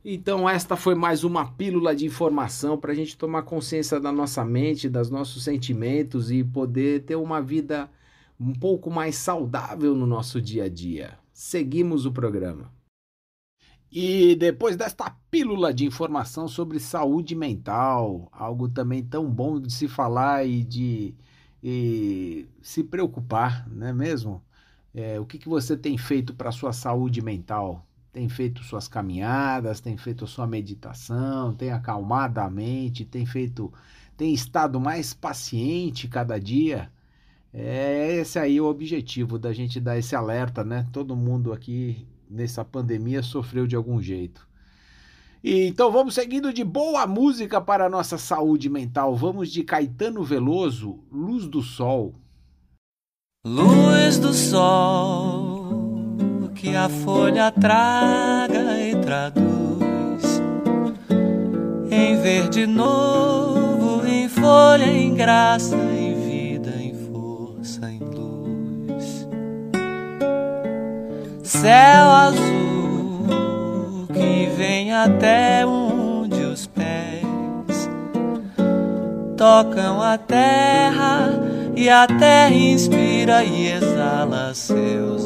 [0.09, 4.45] Então, esta foi mais uma pílula de informação para a gente tomar consciência da nossa
[4.45, 7.91] mente, dos nossos sentimentos e poder ter uma vida
[8.39, 11.19] um pouco mais saudável no nosso dia a dia.
[11.33, 12.71] Seguimos o programa.
[13.91, 19.89] E depois desta pílula de informação sobre saúde mental, algo também tão bom de se
[19.89, 21.17] falar e de
[21.61, 24.41] e se preocupar, não é mesmo?
[24.95, 27.86] É, o que, que você tem feito para a sua saúde mental?
[28.17, 33.71] Tem feito suas caminhadas, tem feito sua meditação, tem acalmado a mente, tem feito,
[34.17, 36.91] tem estado mais paciente cada dia?
[37.53, 40.87] É esse aí o objetivo da gente dar esse alerta, né?
[40.95, 44.49] Todo mundo aqui nessa pandemia sofreu de algum jeito.
[45.45, 49.15] E, então vamos seguindo de boa música para a nossa saúde mental.
[49.15, 52.15] Vamos de Caetano Veloso, Luz do Sol.
[53.45, 55.56] Luz do sol
[56.57, 60.43] que a folha traga e traduz
[61.91, 69.29] em verde novo, em folha, em graça, em vida, em força, em luz.
[71.43, 77.89] Céu azul que vem até onde os pés
[79.37, 81.31] tocam a terra
[81.77, 85.26] e a terra inspira e exala seus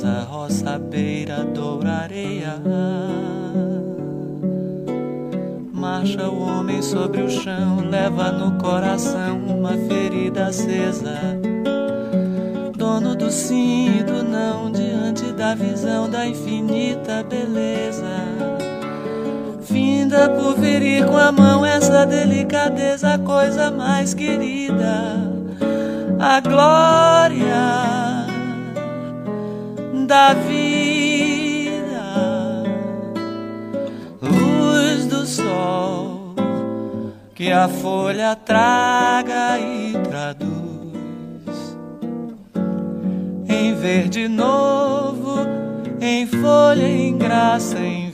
[0.00, 2.54] correnteza, roça, beira, doura, areia.
[5.72, 11.18] Marcha o homem sobre o chão, leva no coração uma ferida acesa
[12.76, 18.06] dono do sim e do não, diante da visão da infinita beleza.
[19.62, 25.14] Finda por ferir com a mão essa delicadeza, a coisa mais querida,
[26.18, 28.19] a glória
[30.10, 32.02] da vida,
[34.20, 36.34] luz do sol
[37.32, 41.76] que a folha traga e traduz
[43.48, 45.46] em verde novo,
[46.00, 48.09] em folha, em graça, em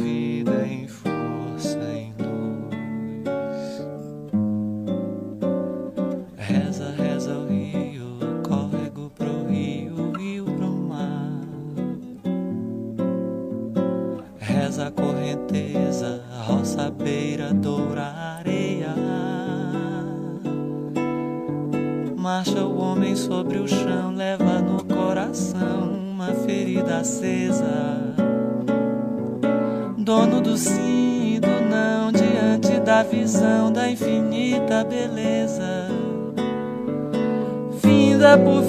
[38.34, 38.65] Por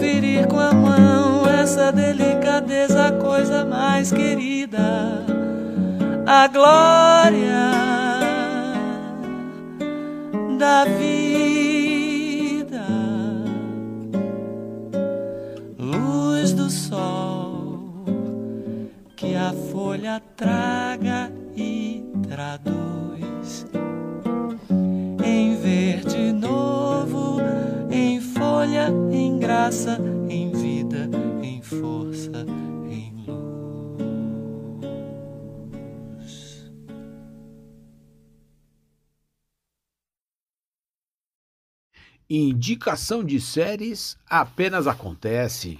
[42.67, 45.79] Indicação de séries apenas acontece.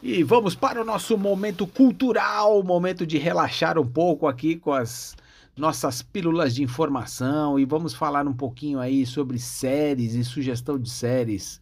[0.00, 5.16] E vamos para o nosso momento cultural, momento de relaxar um pouco aqui com as
[5.56, 10.88] nossas pílulas de informação e vamos falar um pouquinho aí sobre séries e sugestão de
[10.88, 11.60] séries.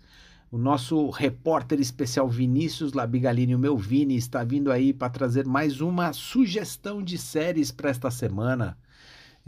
[0.53, 5.81] O nosso repórter especial Vinícius Labigalini, o meu Vini, está vindo aí para trazer mais
[5.81, 8.77] uma sugestão de séries para esta semana.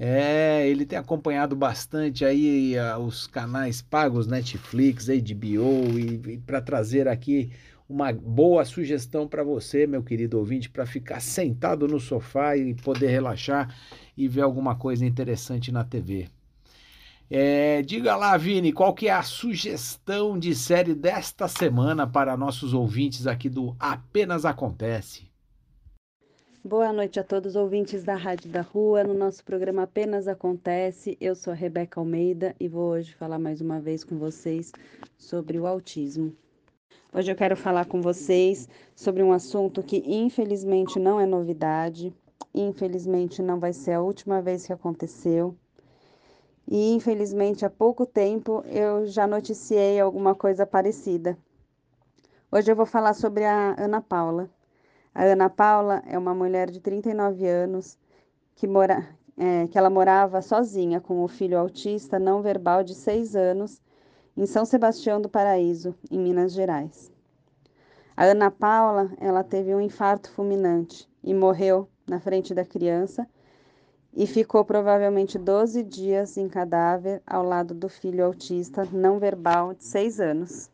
[0.05, 7.07] É, ele tem acompanhado bastante aí os canais pagos, Netflix, HBO, e, e para trazer
[7.07, 7.53] aqui
[7.88, 13.11] uma boa sugestão para você, meu querido ouvinte, para ficar sentado no sofá e poder
[13.11, 13.72] relaxar
[14.16, 16.28] e ver alguma coisa interessante na TV.
[17.30, 22.74] É, diga lá, Vini, qual que é a sugestão de série desta semana para nossos
[22.74, 25.31] ouvintes aqui do Apenas Acontece?
[26.64, 29.02] Boa noite a todos os ouvintes da Rádio da Rua.
[29.02, 33.60] No nosso programa Apenas Acontece, eu sou a Rebeca Almeida e vou hoje falar mais
[33.60, 34.70] uma vez com vocês
[35.18, 36.32] sobre o autismo.
[37.12, 42.14] Hoje eu quero falar com vocês sobre um assunto que infelizmente não é novidade,
[42.54, 45.56] infelizmente não vai ser a última vez que aconteceu.
[46.68, 51.36] E infelizmente há pouco tempo eu já noticiei alguma coisa parecida.
[52.52, 54.48] Hoje eu vou falar sobre a Ana Paula.
[55.14, 57.98] A Ana Paula é uma mulher de 39 anos
[58.54, 59.06] que, mora,
[59.36, 63.82] é, que ela morava sozinha com o filho autista não verbal de 6 anos
[64.34, 67.12] em São Sebastião do Paraíso, em Minas Gerais.
[68.16, 73.28] A Ana Paula, ela teve um infarto fulminante e morreu na frente da criança
[74.14, 79.84] e ficou provavelmente 12 dias em cadáver ao lado do filho autista não verbal de
[79.84, 80.70] 6 anos.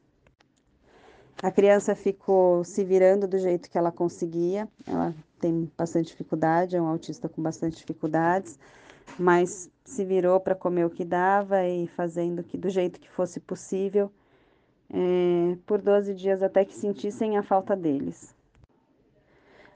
[1.40, 4.68] A criança ficou se virando do jeito que ela conseguia.
[4.86, 8.58] Ela tem bastante dificuldade, é um autista com bastante dificuldades,
[9.16, 13.38] mas se virou para comer o que dava e fazendo que do jeito que fosse
[13.38, 14.10] possível
[14.92, 18.34] é, por 12 dias até que sentissem a falta deles.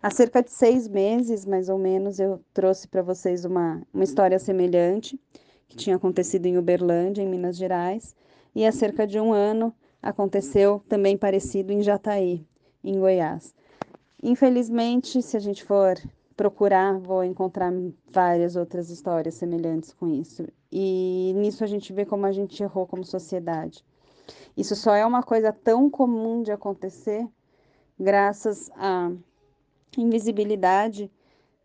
[0.02, 4.38] Há cerca de seis meses, mais ou menos, eu trouxe para vocês uma, uma história
[4.38, 5.18] semelhante
[5.68, 8.16] que tinha acontecido em Uberlândia, em Minas Gerais,
[8.52, 9.72] e há cerca de um ano
[10.02, 12.44] aconteceu também parecido em Jataí,
[12.82, 13.54] em Goiás.
[14.22, 15.96] Infelizmente, se a gente for
[16.36, 17.72] procurar, vou encontrar
[18.10, 20.46] várias outras histórias semelhantes com isso.
[20.70, 23.84] E nisso a gente vê como a gente errou como sociedade.
[24.56, 27.26] Isso só é uma coisa tão comum de acontecer
[27.98, 29.12] graças à
[29.96, 31.10] invisibilidade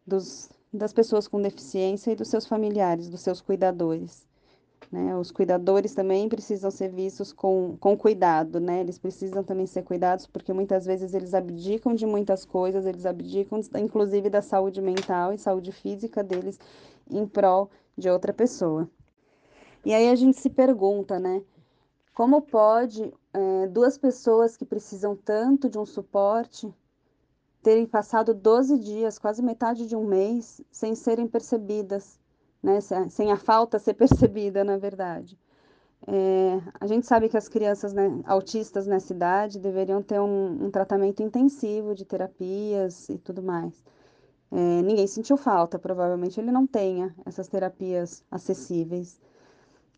[0.06, 4.27] dos, das pessoas com deficiência e dos seus familiares, dos seus cuidadores.
[4.92, 5.16] Né?
[5.18, 8.80] Os cuidadores também precisam ser vistos com, com cuidado, né?
[8.80, 13.60] Eles precisam também ser cuidados porque muitas vezes eles abdicam de muitas coisas, eles abdicam
[13.76, 16.58] inclusive da saúde mental e saúde física deles
[17.10, 18.90] em prol de outra pessoa.
[19.84, 21.42] E aí a gente se pergunta, né?
[22.14, 26.74] Como pode é, duas pessoas que precisam tanto de um suporte
[27.62, 32.20] terem passado 12 dias, quase metade de um mês, sem serem percebidas,
[32.68, 33.09] né?
[33.09, 35.39] sem a falta ser percebida, na verdade.
[36.05, 40.72] É, a gente sabe que as crianças né, autistas nessa idade deveriam ter um, um,
[40.72, 43.84] tratamento intensivo de terapias e tudo mais.
[44.51, 49.20] É, ninguém sentiu falta, provavelmente ele não tenha essas terapias acessíveis.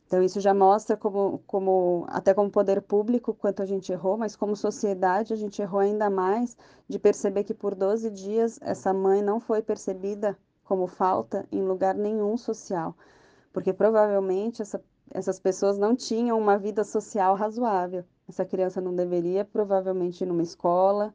[0.08, 4.36] Então, isso já mostra como, como, até como poder público, quanto a gente errou, mas
[4.36, 6.58] como sociedade, a gente errou ainda mais
[6.88, 10.36] de perceber que por 12 dias essa mãe não foi percebida
[10.70, 12.96] como falta em lugar nenhum social,
[13.52, 18.06] porque provavelmente essa, essas pessoas não tinham uma vida social razoável.
[18.28, 21.12] Essa criança não deveria provavelmente ir numa escola,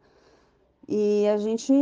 [0.89, 1.73] e a gente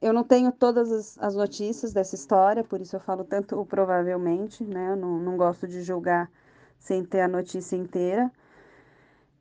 [0.00, 3.66] eu não tenho todas as, as, notícias dessa história, por isso eu falo tanto o
[3.66, 4.90] provavelmente, né?
[4.92, 6.30] Eu não, não gosto de julgar
[6.78, 8.30] sem ter a notícia inteira.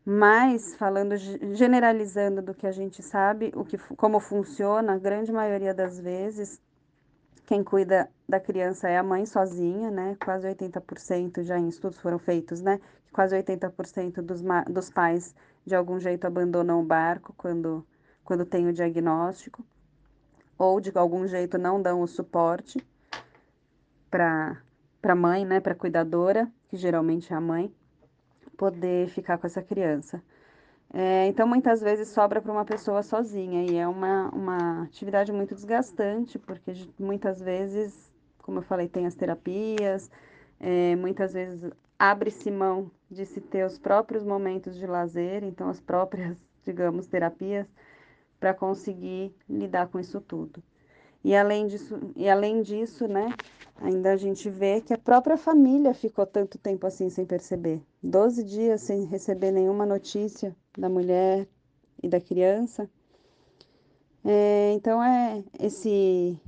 [0.05, 1.15] Mas, falando,
[1.53, 6.61] generalizando do que a gente sabe, o que, como funciona, a grande maioria das vezes,
[7.45, 10.17] quem cuida da criança é a mãe sozinha, né?
[10.23, 12.79] Quase 80% já em estudos foram feitos, né?
[13.11, 15.35] Quase 80% dos, dos pais,
[15.65, 17.85] de algum jeito, abandonam o barco quando,
[18.23, 19.63] quando tem o diagnóstico
[20.57, 22.85] ou de algum jeito não dão o suporte
[24.09, 24.61] para
[25.03, 27.73] a mãe, né, para a cuidadora, que geralmente é a mãe,
[28.57, 30.23] poder ficar com essa criança.
[30.95, 35.55] É, então, muitas vezes sobra para uma pessoa sozinha e é uma, uma atividade muito
[35.55, 40.11] desgastante, porque muitas vezes, como eu falei, tem as terapias,
[40.59, 45.79] é, muitas vezes abre-se mão de se ter os próprios momentos de lazer, então as
[45.79, 47.67] próprias, digamos, terapias,
[48.39, 50.61] para conseguir lidar com isso tudo.
[51.23, 53.33] E além disso, e além disso, né,
[53.77, 57.81] ainda a gente vê que a própria família ficou tanto tempo assim sem perceber.
[58.01, 61.47] Doze dias sem receber nenhuma notícia da mulher
[62.01, 62.89] e da criança.
[64.25, 66.39] É, então é esse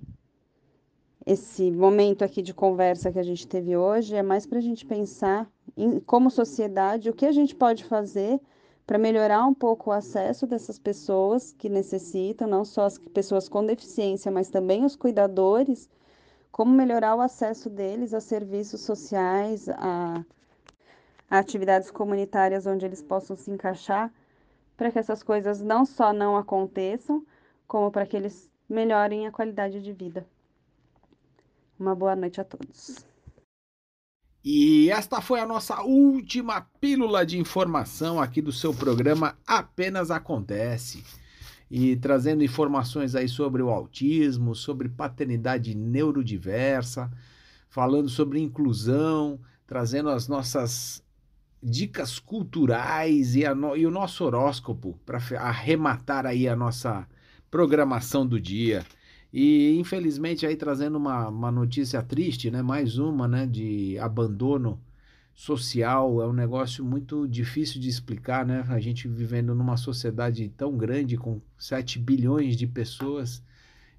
[1.25, 4.85] esse momento aqui de conversa que a gente teve hoje é mais para a gente
[4.85, 8.39] pensar em como sociedade o que a gente pode fazer
[8.85, 13.65] para melhorar um pouco o acesso dessas pessoas que necessitam, não só as pessoas com
[13.65, 15.89] deficiência, mas também os cuidadores,
[16.51, 20.23] como melhorar o acesso deles a serviços sociais, a,
[21.29, 24.11] atividades comunitárias onde eles possam se encaixar,
[24.77, 27.25] para que essas coisas não só não aconteçam,
[27.67, 30.25] como para que eles melhorem a qualidade de vida.
[31.79, 33.05] Uma boa noite a todos.
[34.43, 41.03] E esta foi a nossa última pílula de informação aqui do seu programa Apenas Acontece.
[41.69, 47.11] E trazendo informações aí sobre o autismo, sobre paternidade neurodiversa,
[47.69, 51.03] falando sobre inclusão, trazendo as nossas
[51.65, 57.07] dicas culturais e, no- e o nosso horóscopo para arrematar aí a nossa
[57.49, 58.85] programação do dia.
[59.33, 62.61] E infelizmente aí trazendo uma, uma notícia triste, né?
[62.61, 63.47] Mais uma, né?
[63.47, 64.79] De abandono
[65.33, 66.21] social.
[66.21, 68.63] É um negócio muito difícil de explicar, né?
[68.69, 73.43] A gente vivendo numa sociedade tão grande, com 7 bilhões de pessoas,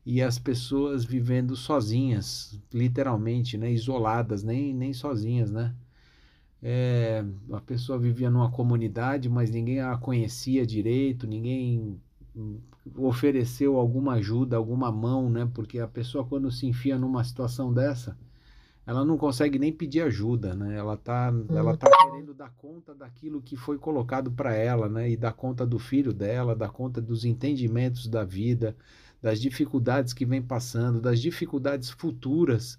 [0.06, 3.70] e as pessoas vivendo sozinhas, literalmente, né?
[3.72, 5.74] Isoladas, nem, nem sozinhas, né?
[6.68, 12.00] É, a pessoa vivia numa comunidade, mas ninguém a conhecia direito, ninguém
[12.96, 15.48] ofereceu alguma ajuda, alguma mão, né?
[15.54, 18.18] Porque a pessoa quando se enfia numa situação dessa,
[18.84, 20.76] ela não consegue nem pedir ajuda, né?
[20.76, 25.08] Ela tá, ela tá querendo dar conta daquilo que foi colocado para ela, né?
[25.08, 28.76] E dar conta do filho dela, dar conta dos entendimentos da vida,
[29.22, 32.76] das dificuldades que vem passando, das dificuldades futuras.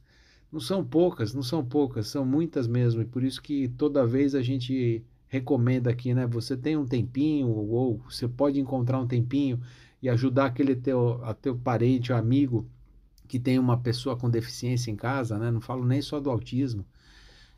[0.52, 3.02] Não são poucas, não são poucas, são muitas mesmo.
[3.02, 6.26] E por isso que toda vez a gente recomenda aqui, né?
[6.28, 9.60] Você tem um tempinho, ou você pode encontrar um tempinho
[10.02, 12.68] e ajudar aquele teu, a teu parente amigo
[13.28, 15.52] que tem uma pessoa com deficiência em casa, né?
[15.52, 16.86] Não falo nem só do autismo.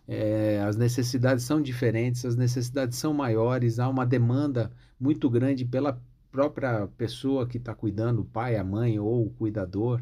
[0.07, 6.01] É, as necessidades são diferentes, as necessidades são maiores, há uma demanda muito grande pela
[6.31, 10.01] própria pessoa que está cuidando, o pai, a mãe ou o cuidador.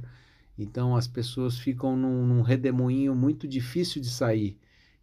[0.57, 4.57] Então as pessoas ficam num, num redemoinho muito difícil de sair.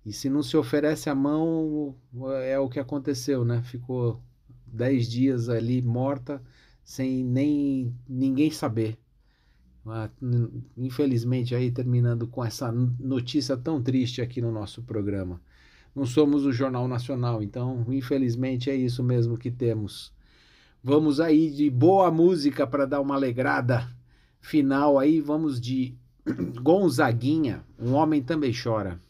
[0.05, 1.97] E se não se oferece a mão,
[2.43, 3.63] é o que aconteceu, né?
[3.63, 4.21] Ficou
[4.67, 6.43] dez dias ali morta,
[6.83, 8.99] sem nem ninguém saber.
[9.87, 10.11] Ah,
[10.77, 15.41] Infelizmente, aí terminando com essa notícia tão triste aqui no nosso programa.
[15.95, 20.13] Não somos o Jornal Nacional, então, infelizmente, é isso mesmo que temos.
[20.83, 23.89] Vamos aí de boa música para dar uma alegrada
[24.45, 25.21] final aí.
[25.21, 25.95] Vamos de
[26.63, 29.01] Gonzaguinha, Um Homem Também Chora.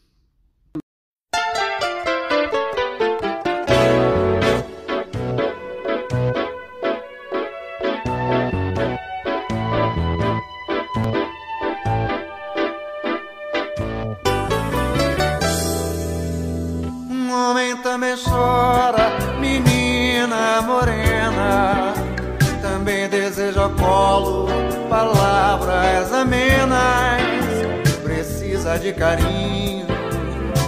[28.85, 29.87] De carinho,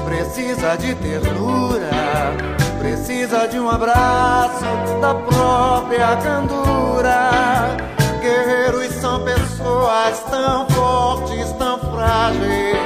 [0.03, 1.91] precisa de ternura.
[2.79, 4.65] Precisa de um abraço
[4.99, 7.77] da própria candura.
[8.19, 12.77] Guerreiros são pessoas tão fortes, tão frágeis.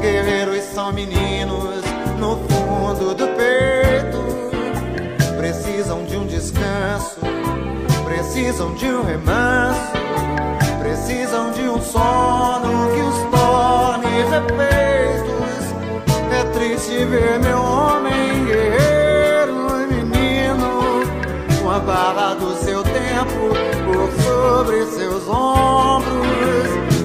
[0.00, 1.84] Guerreiros são meninos
[2.18, 4.24] no fundo do peito.
[5.36, 7.20] Precisam de um descanso,
[8.06, 9.92] precisam de um remanso,
[10.96, 15.74] precisam de um sono que os torne refeitos.
[16.32, 21.02] É triste ver meu homem guerreiro e menino
[21.60, 23.52] com a barra do seu tempo
[23.84, 26.16] por sobre seus ombros.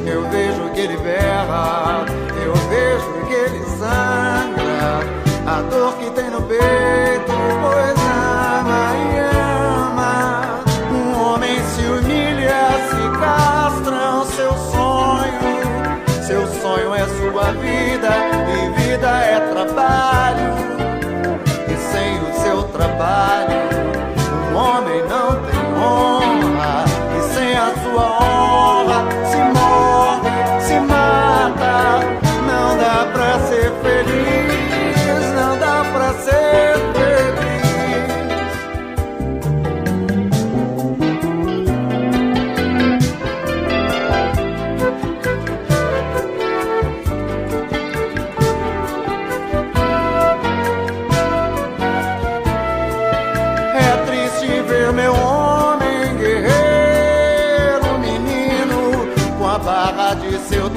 [0.06, 2.06] Eu vejo que ele berra,
[2.44, 5.02] eu vejo que ele sangra,
[5.46, 7.11] a dor que tem no peito,
[18.12, 18.41] vida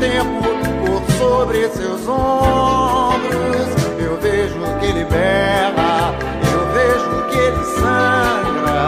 [0.05, 0.43] tempo
[0.85, 3.69] por sobre seus ombros.
[3.99, 6.15] Eu vejo que ele berra,
[6.53, 8.79] eu vejo que ele sangra,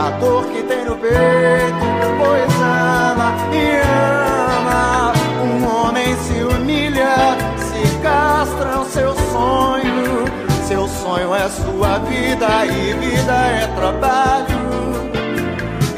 [0.00, 1.86] a dor que tem no peito,
[2.18, 5.12] pois ama e ama.
[5.44, 10.24] Um homem se humilha, se castra o seu sonho.
[10.66, 14.62] Seu sonho é sua vida e vida é trabalho.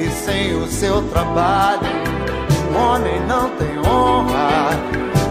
[0.01, 2.04] E sem o seu trabalho,
[2.77, 4.71] homem não tem honra.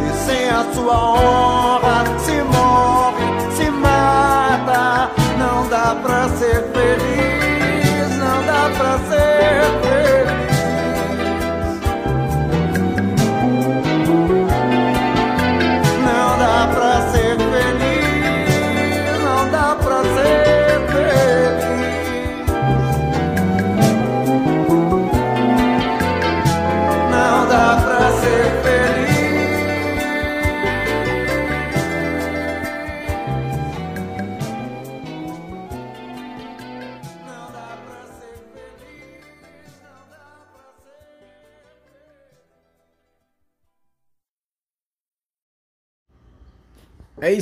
[0.06, 5.12] E sem a sua honra, se morre, se mata.
[5.38, 9.82] Não dá pra ser feliz, não dá pra ser feliz.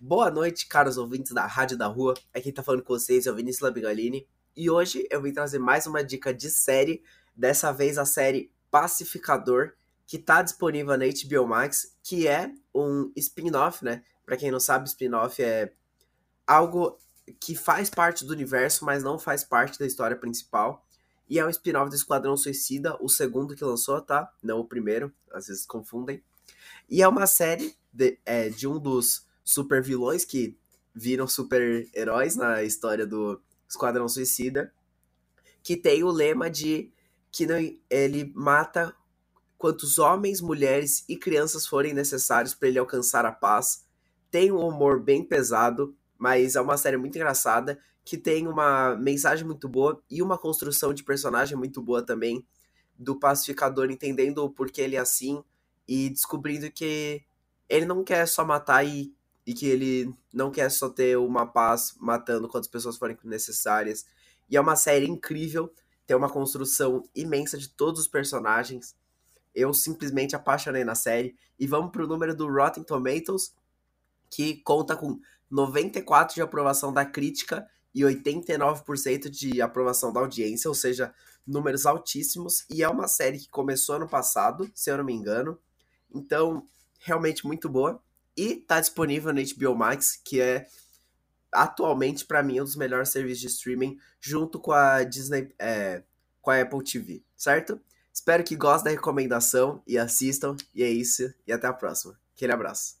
[0.00, 2.14] Boa noite, caros ouvintes da Rádio da Rua.
[2.32, 4.28] Aqui tá falando com vocês é o Vinícius Labigalini.
[4.56, 7.02] E hoje eu vim trazer mais uma dica de série.
[7.34, 9.72] Dessa vez a série Pacificador,
[10.06, 14.04] que tá disponível na HBO Max, que é um spin-off, né?
[14.24, 15.72] Pra quem não sabe, spin-off é
[16.46, 16.96] algo
[17.40, 20.86] que faz parte do universo, mas não faz parte da história principal.
[21.28, 24.32] E é um spin-off do Esquadrão Suicida, o segundo que lançou, tá?
[24.40, 26.22] Não o primeiro, às vezes confundem.
[26.88, 30.54] E é uma série de, é, de um dos super vilões que
[30.94, 34.70] viram super heróis na história do Esquadrão Suicida,
[35.62, 36.92] que tem o lema de
[37.32, 37.56] que não,
[37.88, 38.94] ele mata
[39.56, 43.86] quantos homens, mulheres e crianças forem necessários para ele alcançar a paz.
[44.30, 49.46] Tem um humor bem pesado, mas é uma série muito engraçada que tem uma mensagem
[49.46, 52.46] muito boa e uma construção de personagem muito boa também
[52.98, 55.42] do pacificador entendendo o porquê ele é assim
[55.86, 57.22] e descobrindo que
[57.66, 59.16] ele não quer só matar e
[59.48, 64.04] e que ele não quer só ter uma paz matando quantas pessoas forem necessárias.
[64.46, 65.72] E é uma série incrível,
[66.06, 68.94] tem uma construção imensa de todos os personagens.
[69.54, 71.34] Eu simplesmente apaixonei na série.
[71.58, 73.54] E vamos pro número do Rotten Tomatoes,
[74.30, 75.18] que conta com
[75.50, 81.14] 94% de aprovação da crítica e 89% de aprovação da audiência, ou seja,
[81.46, 82.66] números altíssimos.
[82.68, 85.58] E é uma série que começou ano passado, se eu não me engano.
[86.14, 86.68] Então,
[87.00, 87.98] realmente muito boa.
[88.38, 90.68] E tá disponível no HBO Max, que é
[91.50, 96.04] atualmente para mim um dos melhores serviços de streaming, junto com a Disney, é,
[96.40, 97.80] com a Apple TV, certo?
[98.12, 100.56] Espero que gostem da recomendação e assistam.
[100.72, 101.34] E é isso.
[101.48, 102.16] E até a próxima.
[102.36, 102.98] Aquele abraço.